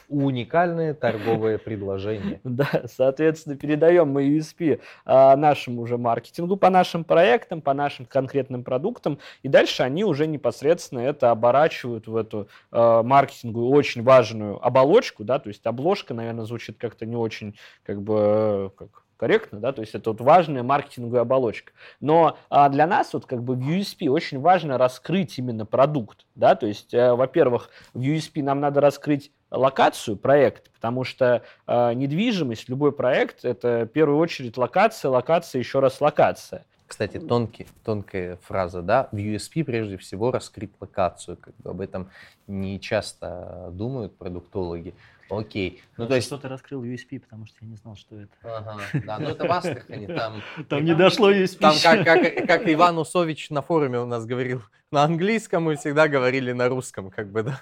[0.09, 2.41] Уникальное торговое предложение.
[2.55, 8.63] Да, соответственно, передаем мы USP э, нашему уже маркетингу по нашим проектам, по нашим конкретным
[8.63, 15.25] продуктам, и дальше они уже непосредственно это оборачивают в эту э, маркетингу очень важную оболочку,
[15.25, 19.81] да, то есть обложка, наверное, звучит как-то не очень как бы как, корректно, да, то
[19.81, 21.73] есть это вот важная маркетинговая оболочка.
[22.01, 26.55] Но а, для нас вот как бы в USP очень важно раскрыть именно продукт, да,
[26.55, 32.69] то есть, э, во-первых, в USP нам надо раскрыть локацию проекта, потому что э, недвижимость,
[32.69, 36.67] любой проект, это в первую очередь локация, локация, еще раз локация.
[36.95, 42.09] Кстати, тонкий, тонкая фраза, да, в USP прежде всего раскрыть локацию, как бы об этом
[42.47, 44.95] не часто думают продуктологи.
[45.29, 45.83] Окей.
[45.97, 46.29] Ну, то есть...
[46.29, 48.31] Что ты раскрыл USP, потому что я не знал, что это.
[48.45, 50.41] Ага, да, ну это в Астрахани, там...
[50.69, 51.59] Там не дошло USP.
[51.59, 56.07] Там, как, как, как Иван Усович на форуме у нас говорил на английском, мы всегда
[56.07, 57.61] говорили на русском, как бы, да.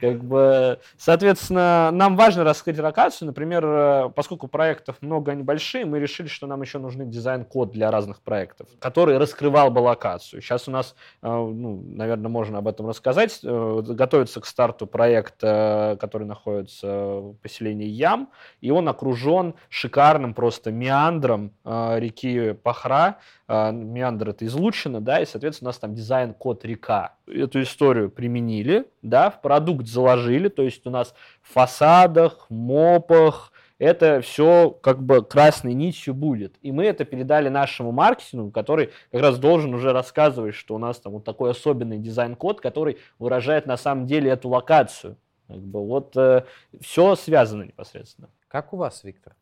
[0.00, 3.26] Как бы, соответственно, нам важно раскрыть локацию.
[3.26, 7.90] Например, э, поскольку проектов много, они большие, мы решили, что нам еще нужны дизайн-код для
[7.90, 10.40] разных проектов, который раскрывал бы локацию.
[10.42, 13.40] Сейчас у нас, э, ну, наверное, можно об этом рассказать.
[13.42, 20.70] Э, готовится к старту проект, который находится в поселении Ям, и он окружен шикарным просто
[20.70, 23.18] меандром реки Пахра.
[23.48, 27.17] Меандр это излучина, да, и, соответственно, у нас там дизайн-код река.
[27.30, 34.20] Эту историю применили, да, в продукт заложили, то есть у нас в фасадах, МОПах, это
[34.20, 36.56] все как бы красной нитью будет.
[36.62, 40.98] И мы это передали нашему маркетингу, который как раз должен уже рассказывать, что у нас
[40.98, 45.16] там вот такой особенный дизайн-код, который выражает на самом деле эту локацию.
[45.46, 46.44] Как бы вот э,
[46.80, 48.28] все связано непосредственно.
[48.48, 49.34] Как у вас, Виктор?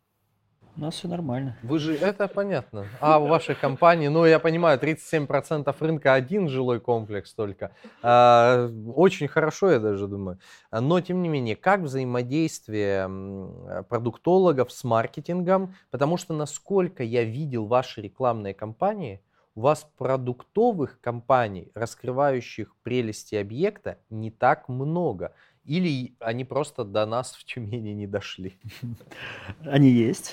[0.77, 1.57] У нас все нормально.
[1.63, 2.87] Вы же, это понятно.
[3.01, 7.73] А у вашей компании, ну, я понимаю, 37% рынка один жилой комплекс только.
[8.03, 10.39] А, очень хорошо, я даже думаю.
[10.71, 13.09] Но, тем не менее, как взаимодействие
[13.89, 15.75] продуктологов с маркетингом?
[15.91, 19.23] Потому что, насколько я видел ваши рекламные кампании,
[19.55, 25.33] у вас продуктовых компаний, раскрывающих прелести объекта, не так много.
[25.67, 28.57] Или они просто до нас в Тюмени не дошли?
[29.65, 30.33] Они есть.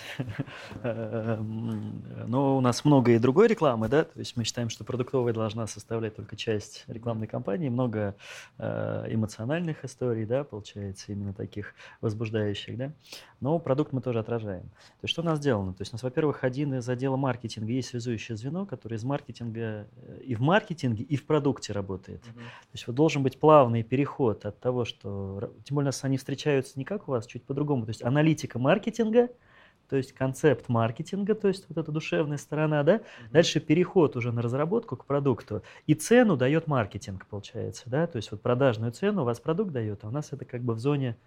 [0.83, 5.33] Эм, но у нас много и другой рекламы, да, то есть мы считаем, что продуктовая
[5.33, 8.15] должна составлять только часть рекламной кампании, много
[8.59, 12.91] э, эмоциональных историй, да, получается, именно таких возбуждающих, да.
[13.39, 14.63] Но продукт мы тоже отражаем.
[14.63, 15.73] То есть что у нас сделано?
[15.73, 19.87] То есть у нас, во-первых, один из отдела маркетинга есть связующее звено, которое из маркетинга
[19.95, 22.21] э, и в маркетинге, и в продукте работает.
[22.21, 22.29] То
[22.73, 25.22] есть вот должен быть плавный переход от того, что
[25.63, 27.85] тем более они встречаются не как у вас, чуть по-другому.
[27.85, 29.29] То есть аналитика маркетинга,
[29.89, 32.95] то есть концепт маркетинга, то есть вот эта душевная сторона, да.
[32.95, 33.31] Mm-hmm.
[33.31, 35.61] Дальше переход уже на разработку к продукту.
[35.87, 38.07] И цену дает маркетинг, получается, да.
[38.07, 40.73] То есть вот продажную цену у вас продукт дает, а у нас это как бы
[40.73, 41.17] в зоне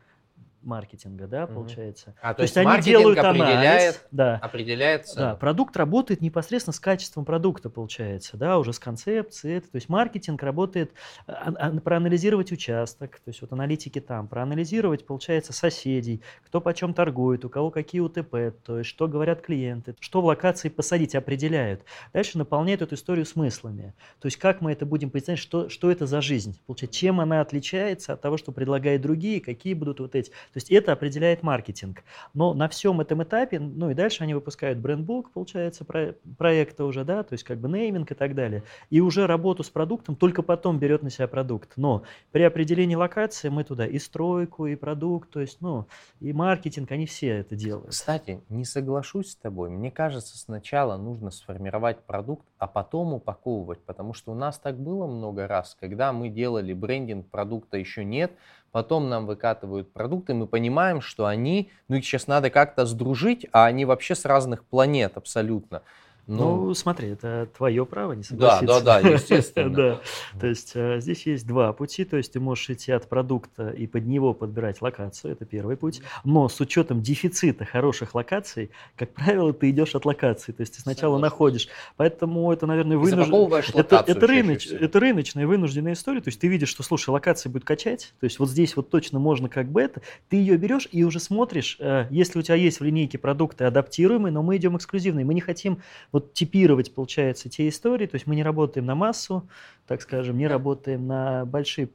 [0.67, 2.15] маркетинга, да, получается.
[2.21, 5.17] А, то, то есть, есть они делают определяет, анализ, да, определяется.
[5.17, 9.61] Да, продукт работает непосредственно с качеством продукта, получается, да, уже с концепцией.
[9.61, 10.93] То есть маркетинг работает,
[11.27, 17.45] а, а, проанализировать участок, то есть вот аналитики там, проанализировать, получается, соседей, кто почем торгует,
[17.45, 21.83] у кого какие УТП, то есть что говорят клиенты, что в локации посадить, определяют.
[22.13, 23.95] Дальше наполняют эту историю смыслами.
[24.21, 27.41] То есть как мы это будем представлять, что, что это за жизнь, получается, чем она
[27.41, 30.31] отличается от того, что предлагают другие, какие будут вот эти.
[30.31, 32.03] То есть это определяет маркетинг.
[32.35, 37.05] Но на всем этом этапе, ну и дальше они выпускают брендбук, получается, про, проекта уже,
[37.05, 38.62] да, то есть как бы нейминг и так далее.
[38.90, 41.73] И уже работу с продуктом только потом берет на себя продукт.
[41.77, 45.87] Но при определении локации мы туда и стройку, и продукт, то есть, ну,
[46.21, 47.90] и маркетинг, они все это делают.
[47.90, 49.71] Кстати, не соглашусь с тобой.
[49.71, 55.07] Мне кажется, сначала нужно сформировать продукт, а потом упаковывать, потому что у нас так было
[55.07, 58.33] много раз, когда мы делали брендинг, продукта еще нет,
[58.73, 63.67] потом нам выкатывают продукты, мы понимаем, что они, ну их сейчас надо как-то сдружить, а
[63.67, 65.83] они вообще с разных планет абсолютно.
[66.27, 68.67] Ну, ну, смотри, это твое право не согласиться.
[68.67, 69.71] Да, да, да, естественно.
[69.71, 70.01] да.
[70.41, 72.05] То есть э, здесь есть два пути.
[72.05, 75.33] То есть ты можешь идти от продукта и под него подбирать локацию.
[75.33, 76.03] Это первый путь.
[76.25, 80.51] Но с учетом дефицита хороших локаций, как правило, ты идешь от локации.
[80.51, 81.23] То есть ты сначала Согласен.
[81.23, 81.69] находишь.
[81.97, 83.62] Поэтому это, наверное, вынужденная...
[83.75, 84.67] Это, это, рыноч...
[84.67, 86.21] это рыночная вынужденная история.
[86.21, 88.15] То есть ты видишь, что, слушай, локация будет качать.
[88.19, 90.03] То есть вот здесь вот точно можно как бы это.
[90.29, 94.33] Ты ее берешь и уже смотришь, э, если у тебя есть в линейке продукты адаптируемые,
[94.33, 95.25] но мы идем эксклюзивные.
[95.25, 95.79] Мы не хотим
[96.17, 98.07] вот типировать, получается, те истории.
[98.07, 99.47] То есть мы не работаем на массу,
[99.87, 101.91] так скажем, не работаем на большие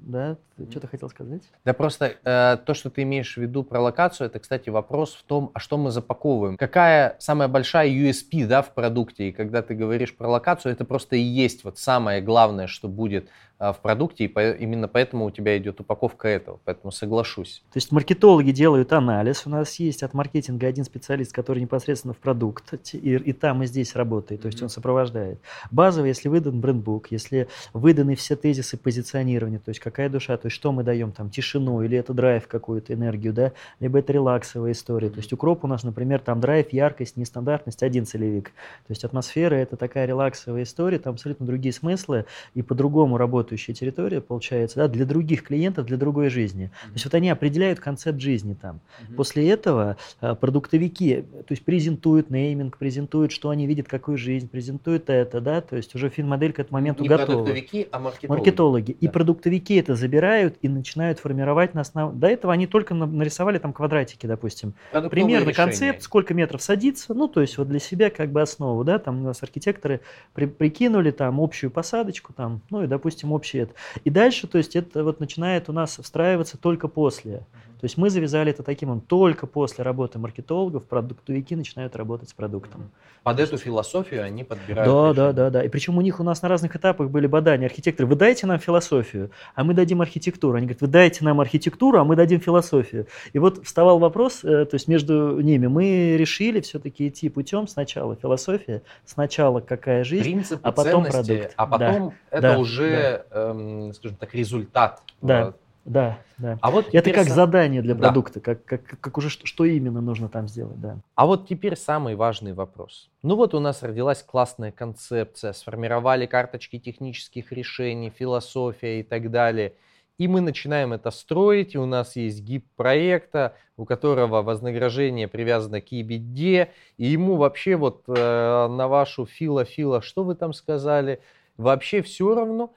[0.00, 0.36] да?
[0.56, 1.42] Ты что-то хотел сказать?
[1.64, 5.24] Да просто э, то, что ты имеешь в виду про локацию, это, кстати, вопрос в
[5.24, 6.56] том, а что мы запаковываем.
[6.56, 9.28] Какая самая большая USP да, в продукте?
[9.28, 13.28] И когда ты говоришь про локацию, это просто и есть вот самое главное, что будет
[13.58, 17.62] в продукте, и по, именно поэтому у тебя идет упаковка этого, поэтому соглашусь.
[17.72, 22.18] То есть маркетологи делают анализ, у нас есть от маркетинга один специалист, который непосредственно в
[22.18, 24.64] продукт, и, и там, и здесь работает, то есть mm-hmm.
[24.64, 25.40] он сопровождает.
[25.70, 30.48] Базово, если выдан брендбук, если выданы все тезисы позиционирования, то есть как какая душа, то
[30.48, 34.72] есть что мы даем там, тишину или это драйв какую-то энергию, да, либо это релаксовая
[34.72, 35.08] история.
[35.08, 38.48] То есть укроп у нас, например, там драйв, яркость, нестандартность, один целевик.
[38.86, 44.20] То есть атмосфера это такая релаксовая история, там абсолютно другие смыслы и по-другому работающая территория
[44.20, 46.70] получается, да, для других клиентов, для другой жизни.
[46.86, 48.80] То есть вот они определяют концепт жизни там.
[49.16, 55.08] После этого а, продуктовики, то есть презентуют нейминг, презентуют, что они видят, какую жизнь, презентуют
[55.08, 57.26] это, да, то есть уже фин-модель к этому моменту Не готова.
[57.26, 58.38] продуктовики, а маркетологи.
[58.38, 58.92] Маркетологи.
[58.92, 58.98] Да.
[59.00, 62.16] И продуктовики это забирают и начинают формировать на основе...
[62.16, 64.74] До этого они только нарисовали там квадратики, допустим.
[64.90, 65.54] Примерно решения.
[65.54, 69.20] концепт, сколько метров садится, ну, то есть вот для себя как бы основу, да, там
[69.20, 70.00] у нас архитекторы
[70.34, 73.74] при, прикинули там общую посадочку, там, ну, и, допустим, общий это.
[74.04, 77.46] И дальше, то есть это вот начинает у нас встраиваться только после.
[77.80, 82.32] То есть мы завязали это таким, он только после работы маркетологов продуктовики начинают работать с
[82.32, 82.90] продуктом.
[83.22, 84.88] Под эту философию они подбирают.
[84.88, 85.14] Да, решение.
[85.14, 85.64] да, да, да.
[85.64, 87.66] И причем у них у нас на разных этапах были бадания.
[87.66, 90.56] Архитекторы, вы дайте нам философию, а мы дадим архитектуру.
[90.56, 93.08] Они говорят, вы дайте нам архитектуру, а мы дадим философию.
[93.32, 95.66] И вот вставал вопрос, э, то есть между ними.
[95.66, 101.52] Мы решили все-таки идти путем сначала философия, сначала какая жизнь, Принципы, а потом продукт.
[101.56, 103.50] А потом да, это да, уже, да.
[103.50, 105.02] Эм, скажем так, результат.
[105.20, 105.54] Да.
[105.86, 106.58] Да, да.
[106.60, 107.36] А вот это как сам...
[107.36, 108.54] задание для продукта, да.
[108.56, 110.98] как, как, как уже что, что именно нужно там сделать, да.
[111.14, 113.08] А вот теперь самый важный вопрос.
[113.22, 119.74] Ну вот у нас родилась классная концепция, сформировали карточки технических решений, философия и так далее.
[120.18, 125.80] И мы начинаем это строить, и у нас есть гиб проекта, у которого вознаграждение привязано
[125.80, 131.20] к EBITDA, и ему вообще вот э, на вашу фила-фила, что вы там сказали,
[131.58, 132.72] вообще все равно.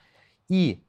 [0.49, 0.83] И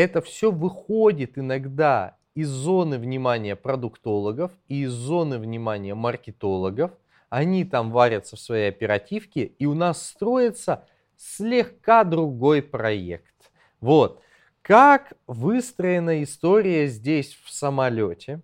[0.00, 6.92] это все выходит иногда из зоны внимания продуктологов и из зоны внимания маркетологов.
[7.28, 10.86] Они там варятся в своей оперативке, и у нас строится
[11.16, 13.52] слегка другой проект.
[13.80, 14.22] Вот.
[14.62, 18.40] Как выстроена история здесь в самолете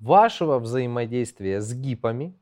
[0.00, 2.34] вашего взаимодействия с ГИПами,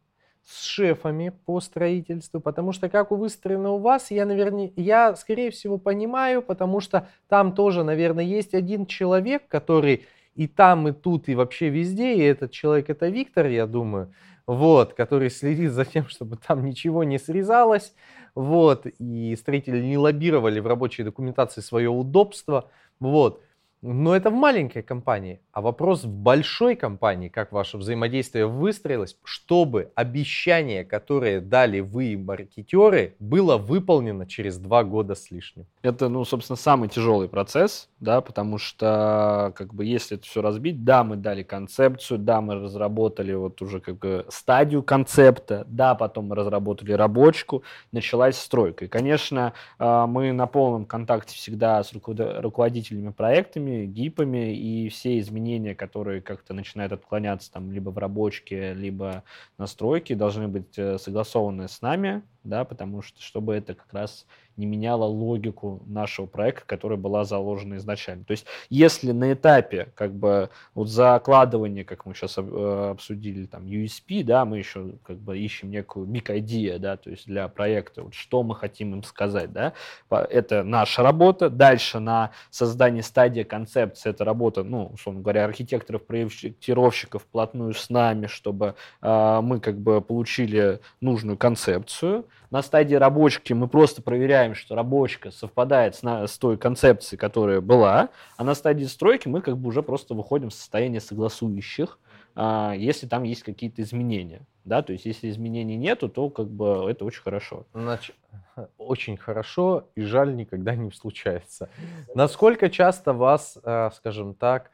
[0.47, 5.77] с шефами по строительству, потому что как выстроено у вас, я, наверное, я, скорее всего,
[5.77, 10.07] понимаю, потому что там тоже, наверное, есть один человек, который
[10.37, 14.13] и там, и тут, и вообще везде, и этот человек это Виктор, я думаю,
[14.47, 17.93] вот, который следит за тем, чтобы там ничего не срезалось,
[18.37, 23.43] вот, и строители не лоббировали в рабочей документации свое удобство, вот.
[23.83, 25.41] Но это в маленькой компании.
[25.53, 33.15] А вопрос в большой компании, как ваше взаимодействие выстроилось, чтобы обещание, которое дали вы, маркетеры,
[33.19, 35.67] было выполнено через два года с лишним.
[35.83, 40.85] Это, ну, собственно, самый тяжелый процесс, да, потому что, как бы, если это все разбить,
[40.85, 46.27] да, мы дали концепцию, да, мы разработали вот уже как бы стадию концепта, да, потом
[46.27, 48.85] мы разработали рабочку, началась стройка.
[48.85, 55.75] И, конечно, а, мы на полном контакте всегда с руководителями проектами, гипами, и все изменения,
[55.75, 59.25] которые как-то начинают отклоняться там либо в рабочке, либо
[59.57, 64.66] настройки, должны быть э, согласованы с нами, да, потому что чтобы это как раз не
[64.66, 68.25] меняло логику нашего проекта, которая была заложена изначально.
[68.25, 73.64] То есть, если на этапе как бы вот закладывания, как мы сейчас э, обсудили, там
[73.66, 78.03] USP, да, мы еще как бы ищем некую big idea, да, то есть для проекта,
[78.03, 79.73] вот что мы хотим им сказать, да,
[80.11, 81.51] это наша работа.
[81.51, 88.27] Дальше на создание стадии концепции, это работа, ну, условно говоря, архитекторов, проектировщиков вплотную с нами,
[88.27, 92.27] чтобы э, мы как бы получили нужную концепцию.
[92.51, 97.61] На стадии рабочки мы просто проверяем, что рабочка совпадает с, на, с той концепцией, которая
[97.61, 101.99] была, а на стадии стройки мы как бы уже просто выходим в состояние согласующих,
[102.35, 104.43] а, если там есть какие-то изменения.
[104.65, 107.67] Да, то есть если изменений нету, то как бы это очень хорошо.
[107.73, 108.17] Значит,
[108.79, 111.69] очень хорошо и жаль никогда не случается.
[112.15, 114.71] Насколько часто вас, э, скажем так,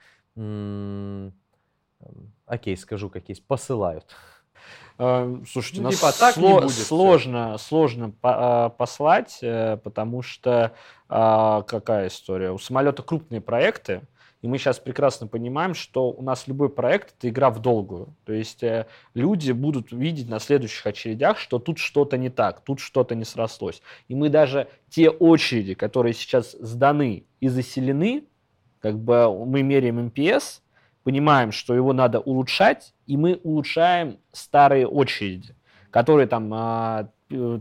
[2.46, 4.06] окей, скажу как есть, посылают?
[4.98, 7.66] Э, слушайте, ну, типа, так сло- будет сложно, все.
[7.68, 10.72] сложно по- а, послать, э, потому что
[11.08, 12.52] а, какая история?
[12.52, 14.02] У самолета крупные проекты,
[14.42, 18.14] и мы сейчас прекрасно понимаем, что у нас любой проект– это игра в долгую.
[18.24, 22.80] То есть э, люди будут видеть на следующих очередях, что тут что-то не так, тут
[22.80, 23.82] что-то не срослось.
[24.08, 28.24] И мы даже те очереди, которые сейчас сданы и заселены,
[28.80, 30.61] как бы мы меряем МПС,
[31.02, 35.54] понимаем, что его надо улучшать, и мы улучшаем старые очереди,
[35.90, 37.08] которые там а,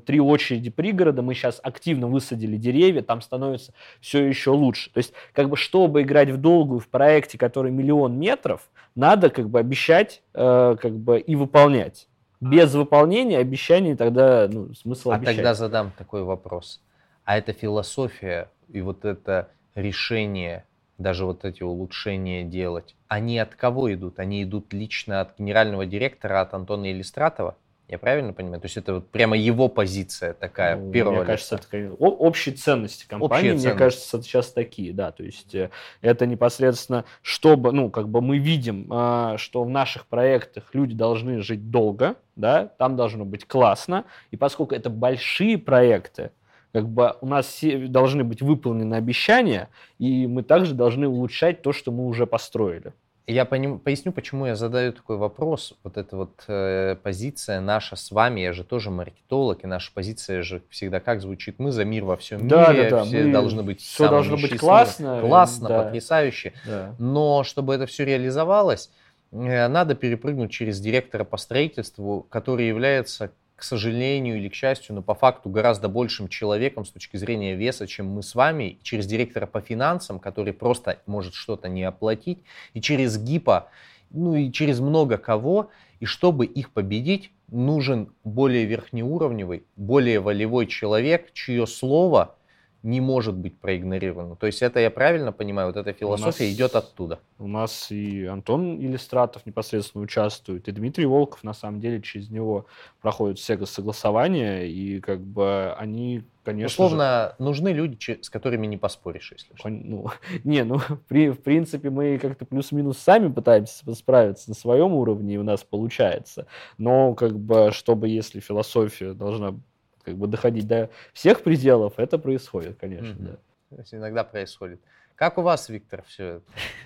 [0.05, 4.91] три очереди пригорода, мы сейчас активно высадили деревья, там становится все еще лучше.
[4.91, 9.49] То есть, как бы, чтобы играть в долгую в проекте, который миллион метров, надо как
[9.49, 12.07] бы обещать э, как бы и выполнять.
[12.39, 15.35] Без выполнения обещаний тогда ну, смысл а обещать.
[15.35, 16.81] А тогда задам такой вопрос.
[17.23, 20.65] А эта философия и вот это решение
[21.01, 24.19] даже вот эти улучшения делать, они от кого идут?
[24.19, 27.55] Они идут лично от генерального директора, от Антона Иллистратова?
[27.91, 28.61] Я правильно понимаю?
[28.61, 33.05] То есть это вот прямо его позиция такая, ну, первого Мне кажется, это общие ценности
[33.05, 33.77] компании, общие мне ценности.
[33.77, 35.11] кажется, сейчас такие, да.
[35.11, 40.05] То есть э, это непосредственно, чтобы, ну, как бы мы видим, а, что в наших
[40.05, 44.05] проектах люди должны жить долго, да, там должно быть классно.
[44.31, 46.31] И поскольку это большие проекты,
[46.73, 51.73] как бы у нас все должны быть выполнены обещания, и мы также должны улучшать то,
[51.73, 52.93] что мы уже построили.
[53.27, 55.73] Я поним, поясню, почему я задаю такой вопрос.
[55.83, 60.41] Вот эта вот э, позиция наша с вами, я же тоже маркетолог, и наша позиция
[60.41, 63.03] же всегда как звучит, мы за мир во всем да, мире, да, да.
[63.05, 65.83] все мы должны быть все должно быть классно, классно, да.
[65.83, 66.53] потрясающе.
[66.65, 66.95] Да.
[66.97, 68.89] Но чтобы это все реализовалось,
[69.31, 73.31] э, надо перепрыгнуть через директора по строительству, который является
[73.61, 77.85] к сожалению или к счастью, но по факту гораздо большим человеком с точки зрения веса,
[77.85, 82.39] чем мы с вами, через директора по финансам, который просто может что-то не оплатить,
[82.73, 83.69] и через ГИПа,
[84.09, 85.69] ну и через много кого,
[85.99, 92.35] и чтобы их победить, нужен более верхнеуровневый, более волевой человек, чье слово
[92.83, 94.35] не может быть проигнорировано.
[94.35, 97.19] То есть это я правильно понимаю, вот эта философия нас, идет оттуда.
[97.37, 102.65] У нас и Антон Иллистратов непосредственно участвует, и Дмитрий Волков, на самом деле, через него
[103.01, 107.43] проходят все согласования, и как бы они, конечно Условно, же...
[107.43, 109.69] нужны люди, с которыми не поспоришь, если что.
[109.69, 110.07] Ну,
[110.43, 115.37] не, ну, при, в принципе, мы как-то плюс-минус сами пытаемся справиться на своем уровне, и
[115.37, 116.47] у нас получается.
[116.79, 119.55] Но, как бы, чтобы, если философия должна
[120.01, 123.31] как бы доходить до всех пределов, это происходит, конечно, mm-hmm.
[123.31, 123.75] да.
[123.75, 124.81] То есть иногда происходит.
[125.15, 126.41] Как у вас, Виктор, все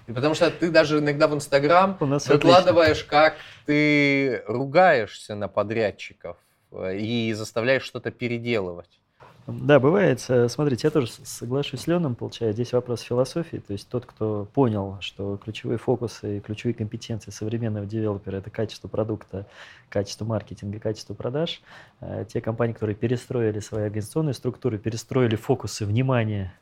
[0.07, 0.13] это?
[0.13, 3.36] Потому что ты даже иногда в Инстаграм выкладываешь, как
[3.66, 6.38] ты ругаешься на подрядчиков
[6.72, 8.99] э, и заставляешь что-то переделывать.
[9.47, 10.19] Да, бывает.
[10.21, 13.57] Смотрите, я тоже соглашусь с Леном, получается, здесь вопрос философии.
[13.57, 18.87] То есть тот, кто понял, что ключевые фокусы и ключевые компетенции современного девелопера– это качество
[18.87, 19.45] продукта,
[19.89, 21.61] качество маркетинга, качество продаж,
[22.01, 26.55] э, те компании, которые перестроили свои организационные структуры, перестроили фокусы внимания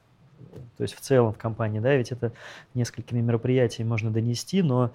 [0.78, 2.32] то есть в целом в компании, да, ведь это
[2.74, 4.92] несколькими мероприятиями можно донести, но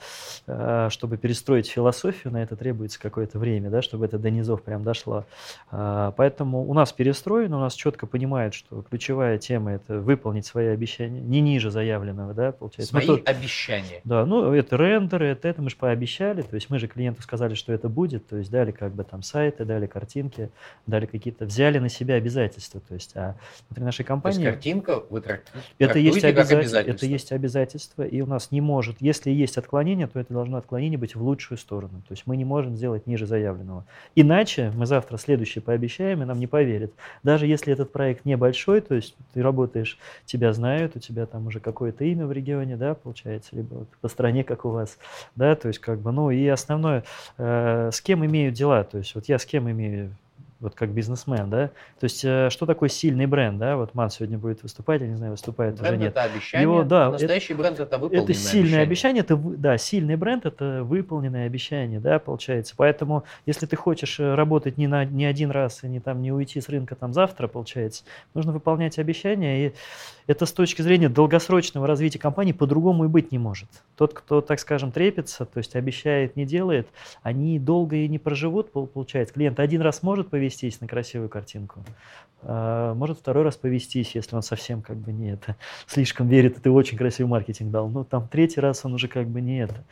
[0.47, 4.85] э, чтобы перестроить философию, на это требуется какое-то время, да, чтобы это до низов прям
[4.85, 5.25] дошло.
[5.71, 10.69] Э, поэтому у нас перестроено, у нас четко понимают, что ключевая тема это выполнить свои
[10.69, 12.91] обещания, не ниже заявленного, да, получается.
[12.91, 14.01] Свои ну, то, обещания.
[14.05, 17.55] Да, ну это рендеры, это, это мы же пообещали, то есть мы же клиенту сказали,
[17.55, 20.51] что это будет, то есть дали как бы там сайты, дали картинки,
[20.87, 23.37] дали какие-то, взяли на себя обязательства, то есть, а
[23.69, 24.37] внутри нашей компании...
[24.37, 25.21] То есть картинка, вы
[25.79, 26.81] это есть, обяза...
[26.81, 30.99] это есть обязательство, и у нас не может, если есть отклонение, то это должно отклонение
[30.99, 32.03] быть в лучшую сторону.
[32.09, 33.85] То есть мы не можем сделать ниже заявленного.
[34.15, 36.93] Иначе мы завтра следующее пообещаем, и нам не поверят.
[37.23, 41.61] Даже если этот проект небольшой, то есть ты работаешь, тебя знают, у тебя там уже
[41.61, 44.99] какое-то имя в регионе, да, получается, либо вот по стране, как у вас,
[45.37, 47.05] да, то есть как бы, ну и основное,
[47.37, 50.15] э, с кем имеют дела, то есть вот я с кем имею
[50.61, 51.69] вот как бизнесмен, да?
[52.01, 53.77] То есть, э, что такое сильный бренд, да?
[53.77, 56.13] Вот Ман сегодня будет выступать, я не знаю, выступает бренд уже нет.
[56.13, 58.83] это обещание, Его, да, настоящий это, бренд это выполненное Это сильное обещание.
[58.83, 62.75] обещание, это, да, сильный бренд это выполненное обещание, да, получается.
[62.77, 66.33] Поэтому, если ты хочешь э, работать не, на, не один раз и не, там, не
[66.33, 68.05] уйти с рынка там завтра, получается,
[68.35, 69.73] нужно выполнять обещания, и
[70.29, 73.69] это с точки зрения долгосрочного развития компании по-другому и быть не может.
[73.97, 76.89] Тот, кто, так скажем, трепится, то есть обещает, не делает,
[77.23, 79.35] они долго и не проживут, получается.
[79.35, 81.85] Клиент один раз может повести повестись на красивую картинку.
[82.43, 85.57] А, может второй раз повестись, если он совсем как бы не это,
[85.87, 87.89] слишком верит, и ты очень красивый маркетинг дал.
[87.89, 89.85] Но там третий раз он уже как бы не это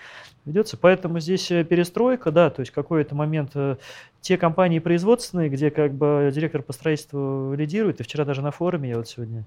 [0.45, 0.77] ведется.
[0.77, 3.77] Поэтому здесь э, перестройка, да, то есть какой-то момент э,
[4.21, 8.91] те компании производственные, где как бы директор по строительству лидирует, и вчера даже на форуме
[8.91, 9.45] я вот сегодня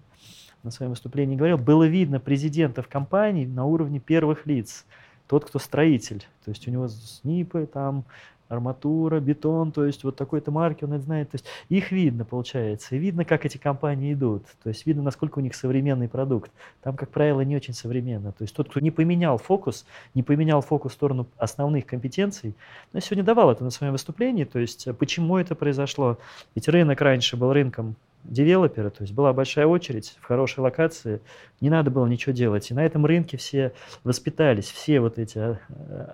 [0.63, 4.85] на своем выступлении говорил, было видно президентов компаний на уровне первых лиц.
[5.27, 8.03] Тот, кто строитель, то есть у него СНИПы, там
[8.49, 11.29] арматура, бетон, то есть вот такой-то марки он это знает.
[11.29, 14.43] То есть их видно, получается, и видно, как эти компании идут.
[14.63, 16.51] То есть видно, насколько у них современный продукт.
[16.81, 18.31] Там, как правило, не очень современно.
[18.31, 19.85] То есть тот, кто не поменял фокус,
[20.15, 22.55] не поменял фокус в сторону основных компетенций,
[22.91, 26.17] но я сегодня давал это на своем выступлении, то есть почему это произошло.
[26.55, 31.21] Ведь рынок раньше был рынком девелопера, то есть была большая очередь в хорошей локации,
[31.61, 32.69] не надо было ничего делать.
[32.69, 35.57] И на этом рынке все воспитались, все вот эти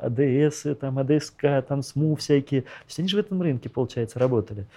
[0.01, 2.61] АДС, там, АДСК, там, СМУ всякие.
[2.61, 4.67] То есть они же в этом рынке, получается, работали.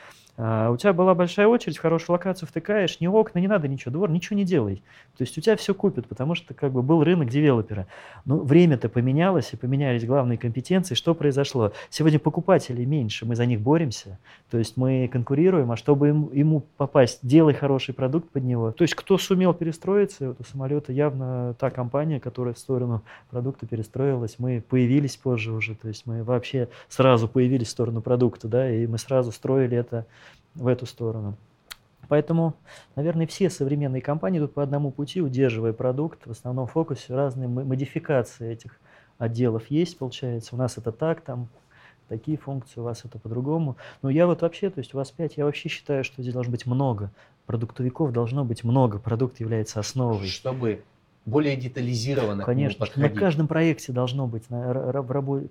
[0.40, 3.90] А у тебя была большая очередь, в хорошую локацию втыкаешь, ни окна, не надо ничего,
[3.90, 4.84] двор, ничего не делай.
[5.16, 7.88] То есть у тебя все купят, потому что как бы был рынок девелопера.
[8.24, 10.94] Но время-то поменялось, и поменялись главные компетенции.
[10.94, 11.72] Что произошло?
[11.90, 14.20] Сегодня покупателей меньше, мы за них боремся.
[14.48, 18.70] То есть мы конкурируем, а чтобы ему попасть, делай хороший продукт под него.
[18.70, 23.66] То есть кто сумел перестроиться, вот у самолета явно та компания, которая в сторону продукта
[23.66, 24.36] перестроилась.
[24.38, 28.86] Мы появились позже уже, то есть мы вообще сразу появились в сторону продукта, да, и
[28.86, 30.06] мы сразу строили это
[30.58, 31.36] в эту сторону.
[32.08, 32.54] Поэтому,
[32.96, 36.26] наверное, все современные компании идут по одному пути, удерживая продукт.
[36.26, 38.78] В основном в фокусе разные модификации этих
[39.18, 40.54] отделов есть, получается.
[40.54, 41.48] У нас это так, там
[42.08, 43.76] такие функции, у вас это по-другому.
[44.00, 46.52] Но я вот вообще, то есть у вас 5, я вообще считаю, что здесь должно
[46.52, 47.10] быть много.
[47.44, 50.26] Продуктовиков должно быть много, продукт является основой.
[50.26, 50.82] Чтобы
[51.26, 54.44] более детализированно Конечно, на каждом проекте должно быть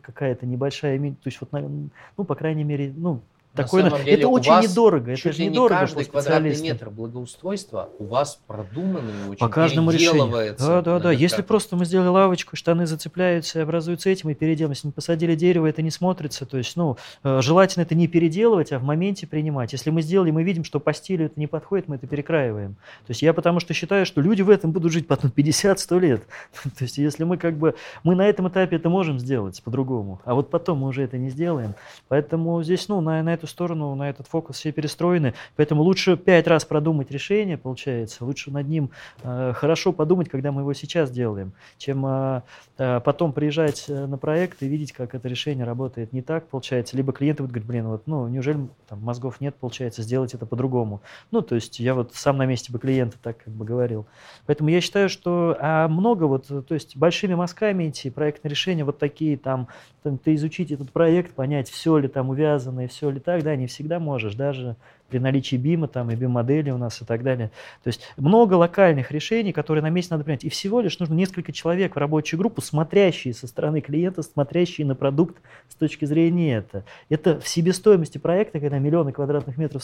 [0.01, 3.21] какая-то небольшая, то есть вот, ну, по крайней мере, ну,
[3.57, 5.11] такой, на деле, это очень недорого.
[5.11, 5.73] Это же недорого.
[5.73, 10.55] Не каждый квадратный метр благоустройства у вас продуманный очень По каждому решению.
[10.57, 11.11] Да, да, да.
[11.11, 14.71] Если просто мы сделали лавочку, штаны зацепляются и образуются этим, и переделаем.
[14.71, 16.45] Если мы посадили дерево, это не смотрится.
[16.45, 19.73] То есть, ну, э, желательно это не переделывать, а в моменте принимать.
[19.73, 22.75] Если мы сделали, мы видим, что по стилю это не подходит, мы это перекраиваем.
[22.75, 26.23] То есть я потому что считаю, что люди в этом будут жить потом 50-100 лет.
[26.63, 30.33] То есть если мы как бы, мы на этом этапе это можем сделать по-другому, а
[30.33, 31.73] вот потом мы уже это не сделаем.
[32.07, 35.33] Поэтому здесь, ну, на, на эту сторону, на этот фокус все перестроены.
[35.55, 38.25] Поэтому лучше пять раз продумать решение, получается.
[38.25, 38.91] Лучше над ним
[39.23, 42.41] э, хорошо подумать, когда мы его сейчас делаем, чем э,
[42.77, 46.97] э, потом приезжать э, на проект и видеть, как это решение работает не так, получается.
[46.97, 51.01] Либо клиенты будут говорить, блин, вот, ну, неужели там мозгов нет, получается, сделать это по-другому.
[51.31, 54.05] Ну, то есть я вот сам на месте бы клиента так как бы говорил.
[54.45, 58.97] Поэтому я считаю, что а много вот, то есть большими мазками идти, проектные решения вот
[58.97, 59.67] такие там,
[60.03, 63.55] там ты изучить этот проект, понять, все ли там увязано и все ли так, да,
[63.55, 64.75] не всегда можешь, даже
[65.09, 67.51] при наличии бима там, и бим-модели у нас и так далее.
[67.83, 70.43] То есть много локальных решений, которые на месте надо принять.
[70.43, 74.95] И всего лишь нужно несколько человек в рабочую группу, смотрящие со стороны клиента, смотрящие на
[74.95, 75.37] продукт
[75.69, 76.83] с точки зрения это.
[77.09, 79.83] Это в себестоимости проекта, когда миллионы квадратных метров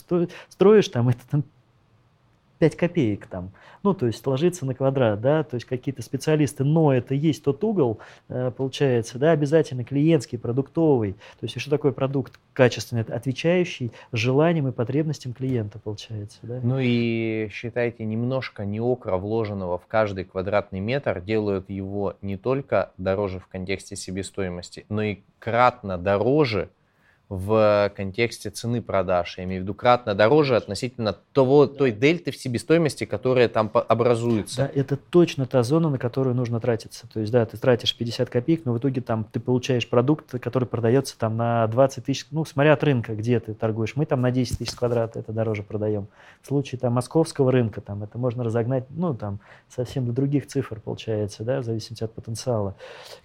[0.49, 1.43] строишь, там это там
[2.63, 3.51] 5 копеек там.
[3.83, 7.61] Ну, то есть ложится на квадрат, да, то есть какие-то специалисты, но это есть тот
[7.61, 7.99] угол,
[8.29, 11.11] э, получается, да, обязательно клиентский, продуктовый.
[11.11, 13.01] То есть что такое продукт качественный?
[13.01, 16.61] отвечающий желаниям и потребностям клиента, получается, да.
[16.63, 23.41] Ну и считайте, немножко неокра, вложенного в каждый квадратный метр, делают его не только дороже
[23.41, 26.69] в контексте себестоимости, но и кратно дороже
[27.37, 29.37] в контексте цены продаж.
[29.37, 34.57] Я имею в виду кратно дороже относительно того, той дельты в себестоимости, которая там образуется.
[34.63, 37.07] Да, это точно та зона, на которую нужно тратиться.
[37.11, 40.67] То есть, да, ты тратишь 50 копеек, но в итоге там ты получаешь продукт, который
[40.67, 43.95] продается там на 20 тысяч, ну, смотря от рынка, где ты торгуешь.
[43.95, 46.07] Мы там на 10 тысяч квадратов это дороже продаем.
[46.41, 50.79] В случае там московского рынка там это можно разогнать, ну, там совсем до других цифр
[50.79, 52.75] получается, да, в зависимости от потенциала.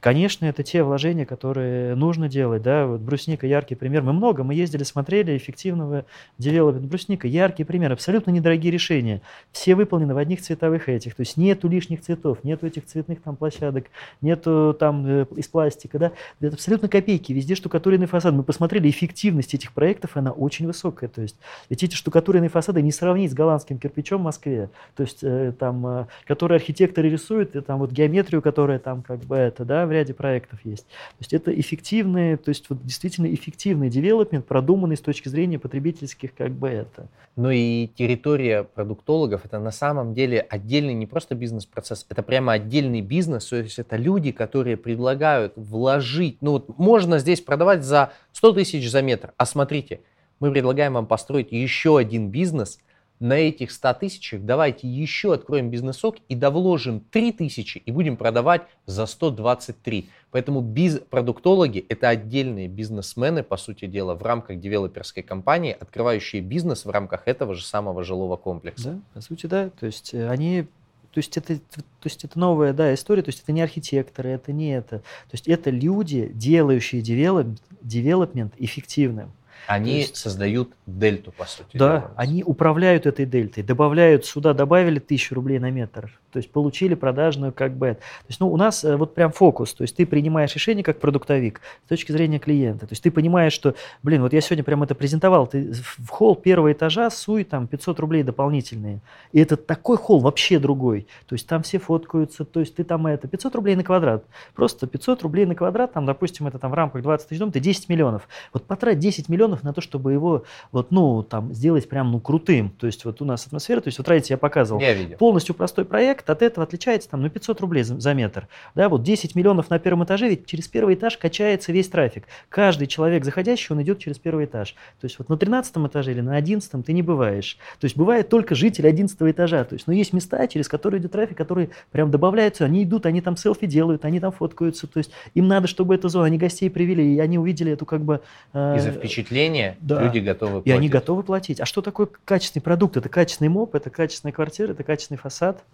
[0.01, 4.03] Конечно, это те вложения, которые нужно делать, да, вот брусника яркий пример пример.
[4.03, 6.05] Мы много, мы ездили, смотрели эффективного
[6.39, 7.29] девелопмента брусника.
[7.29, 9.23] Яркий пример, абсолютно недорогие решения.
[9.53, 11.15] Все выполнены в одних цветовых этих.
[11.15, 13.87] То есть нету лишних цветов, нету этих цветных там площадок,
[14.21, 15.99] нету там э, из пластика.
[15.99, 16.13] Да?
[16.41, 17.33] Это абсолютно копейки.
[17.33, 18.35] Везде штукатуренный фасад.
[18.35, 21.09] Мы посмотрели эффективность этих проектов, она очень высокая.
[21.09, 21.37] То есть
[21.71, 24.71] ведь эти штукатуренные фасады не сравнить с голландским кирпичом в Москве.
[24.97, 29.21] То есть э, там, э, которые архитекторы рисуют, и там вот геометрию, которая там как
[29.21, 30.87] бы это, да, в ряде проектов есть.
[30.87, 35.59] То есть это эффективные, то есть вот действительно эффективные продуманный девелопмент, продуманный с точки зрения
[35.59, 37.09] потребительских как бы это.
[37.37, 43.03] Ну и территория продуктологов это на самом деле отдельный не просто бизнес-процесс, это прямо отдельный
[43.03, 48.53] бизнес, то есть это люди, которые предлагают вложить, ну вот можно здесь продавать за 100
[48.53, 50.01] тысяч за метр, а смотрите,
[50.41, 52.81] мы предлагаем вам построить еще один бизнес–
[53.21, 58.63] на этих 100 тысячах давайте еще откроем бизнесок и довложим 3 тысячи и будем продавать
[58.87, 60.09] за 123.
[60.31, 66.85] Поэтому биз продуктологи это отдельные бизнесмены, по сути дела, в рамках девелоперской компании, открывающие бизнес
[66.85, 68.93] в рамках этого же самого жилого комплекса.
[68.93, 69.71] Да, по сути, да.
[69.71, 70.67] То есть э, они
[71.13, 74.53] то есть это, то есть это новая да, история, то есть это не архитекторы, это
[74.53, 74.99] не это.
[74.99, 77.47] То есть это люди, делающие девелоп,
[77.81, 79.33] девелопмент эффективным.
[79.67, 81.77] Они есть, создают дельту, по сути.
[81.77, 82.13] Да, дела.
[82.17, 87.53] они управляют этой дельтой, добавляют сюда, добавили тысячу рублей на метр, то есть получили продажную
[87.53, 87.95] как бы.
[87.95, 91.01] То есть ну, у нас э, вот прям фокус, то есть ты принимаешь решение как
[91.01, 92.87] продуктовик с точки зрения клиента.
[92.87, 96.35] То есть ты понимаешь, что, блин, вот я сегодня прям это презентовал, ты в холл
[96.37, 99.01] первого этажа суй там 500 рублей дополнительные.
[99.33, 101.07] И это такой холл вообще другой.
[101.27, 104.25] То есть там все фоткаются, то есть ты там это, 500 рублей на квадрат.
[104.55, 107.61] Просто 500 рублей на квадрат, там, допустим, это там в рамках 20 тысяч дом, ты
[107.61, 108.29] 10 миллионов.
[108.53, 112.71] Вот потрать 10 миллионов на то, чтобы его вот, ну, там, сделать прям, ну, крутым.
[112.71, 114.81] То есть вот у нас атмосфера, то есть вот, видите, я показывал.
[114.81, 115.17] Я видел.
[115.17, 118.49] Полностью простой проект, проект от этого отличается там, ну, 500 рублей за, за метр.
[118.75, 122.25] Да, вот 10 миллионов на первом этаже, ведь через первый этаж качается весь трафик.
[122.49, 124.75] Каждый человек заходящий, он идет через первый этаж.
[125.01, 127.59] То есть вот на 13 этаже или на 11 ты не бываешь.
[127.81, 129.65] То есть бывает только житель 11 этажа.
[129.65, 133.21] То есть, но есть места, через которые идет трафик, которые прям добавляются, они идут, они
[133.21, 134.87] там селфи делают, они там фоткаются.
[134.87, 138.03] То есть им надо, чтобы эта зона, они гостей привели, и они увидели эту как
[138.03, 138.21] бы...
[138.53, 140.03] Э, Из-за впечатления да.
[140.03, 140.67] люди готовы платить.
[140.67, 141.61] И они готовы платить.
[141.61, 142.97] А что такое качественный продукт?
[142.97, 145.65] Это качественный моп, это качественная квартира, это качественный фасад.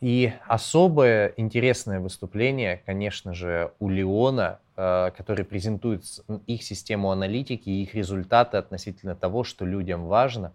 [0.00, 6.04] И особое интересное выступление, конечно же, у Леона, э, который презентует
[6.46, 10.52] их систему аналитики и их результаты относительно того, что людям важно.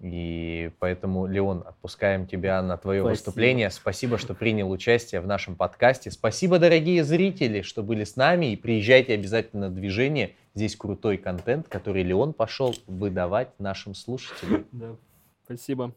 [0.00, 3.10] И поэтому, Леон, отпускаем тебя на твое Спасибо.
[3.10, 3.70] выступление.
[3.70, 6.10] Спасибо, что принял участие в нашем подкасте.
[6.10, 8.52] Спасибо, дорогие зрители, что были с нами.
[8.52, 10.36] И приезжайте обязательно на движение.
[10.54, 14.64] Здесь крутой контент, который Леон пошел выдавать нашим слушателям.
[14.72, 14.96] Да,
[15.44, 15.92] спасибо.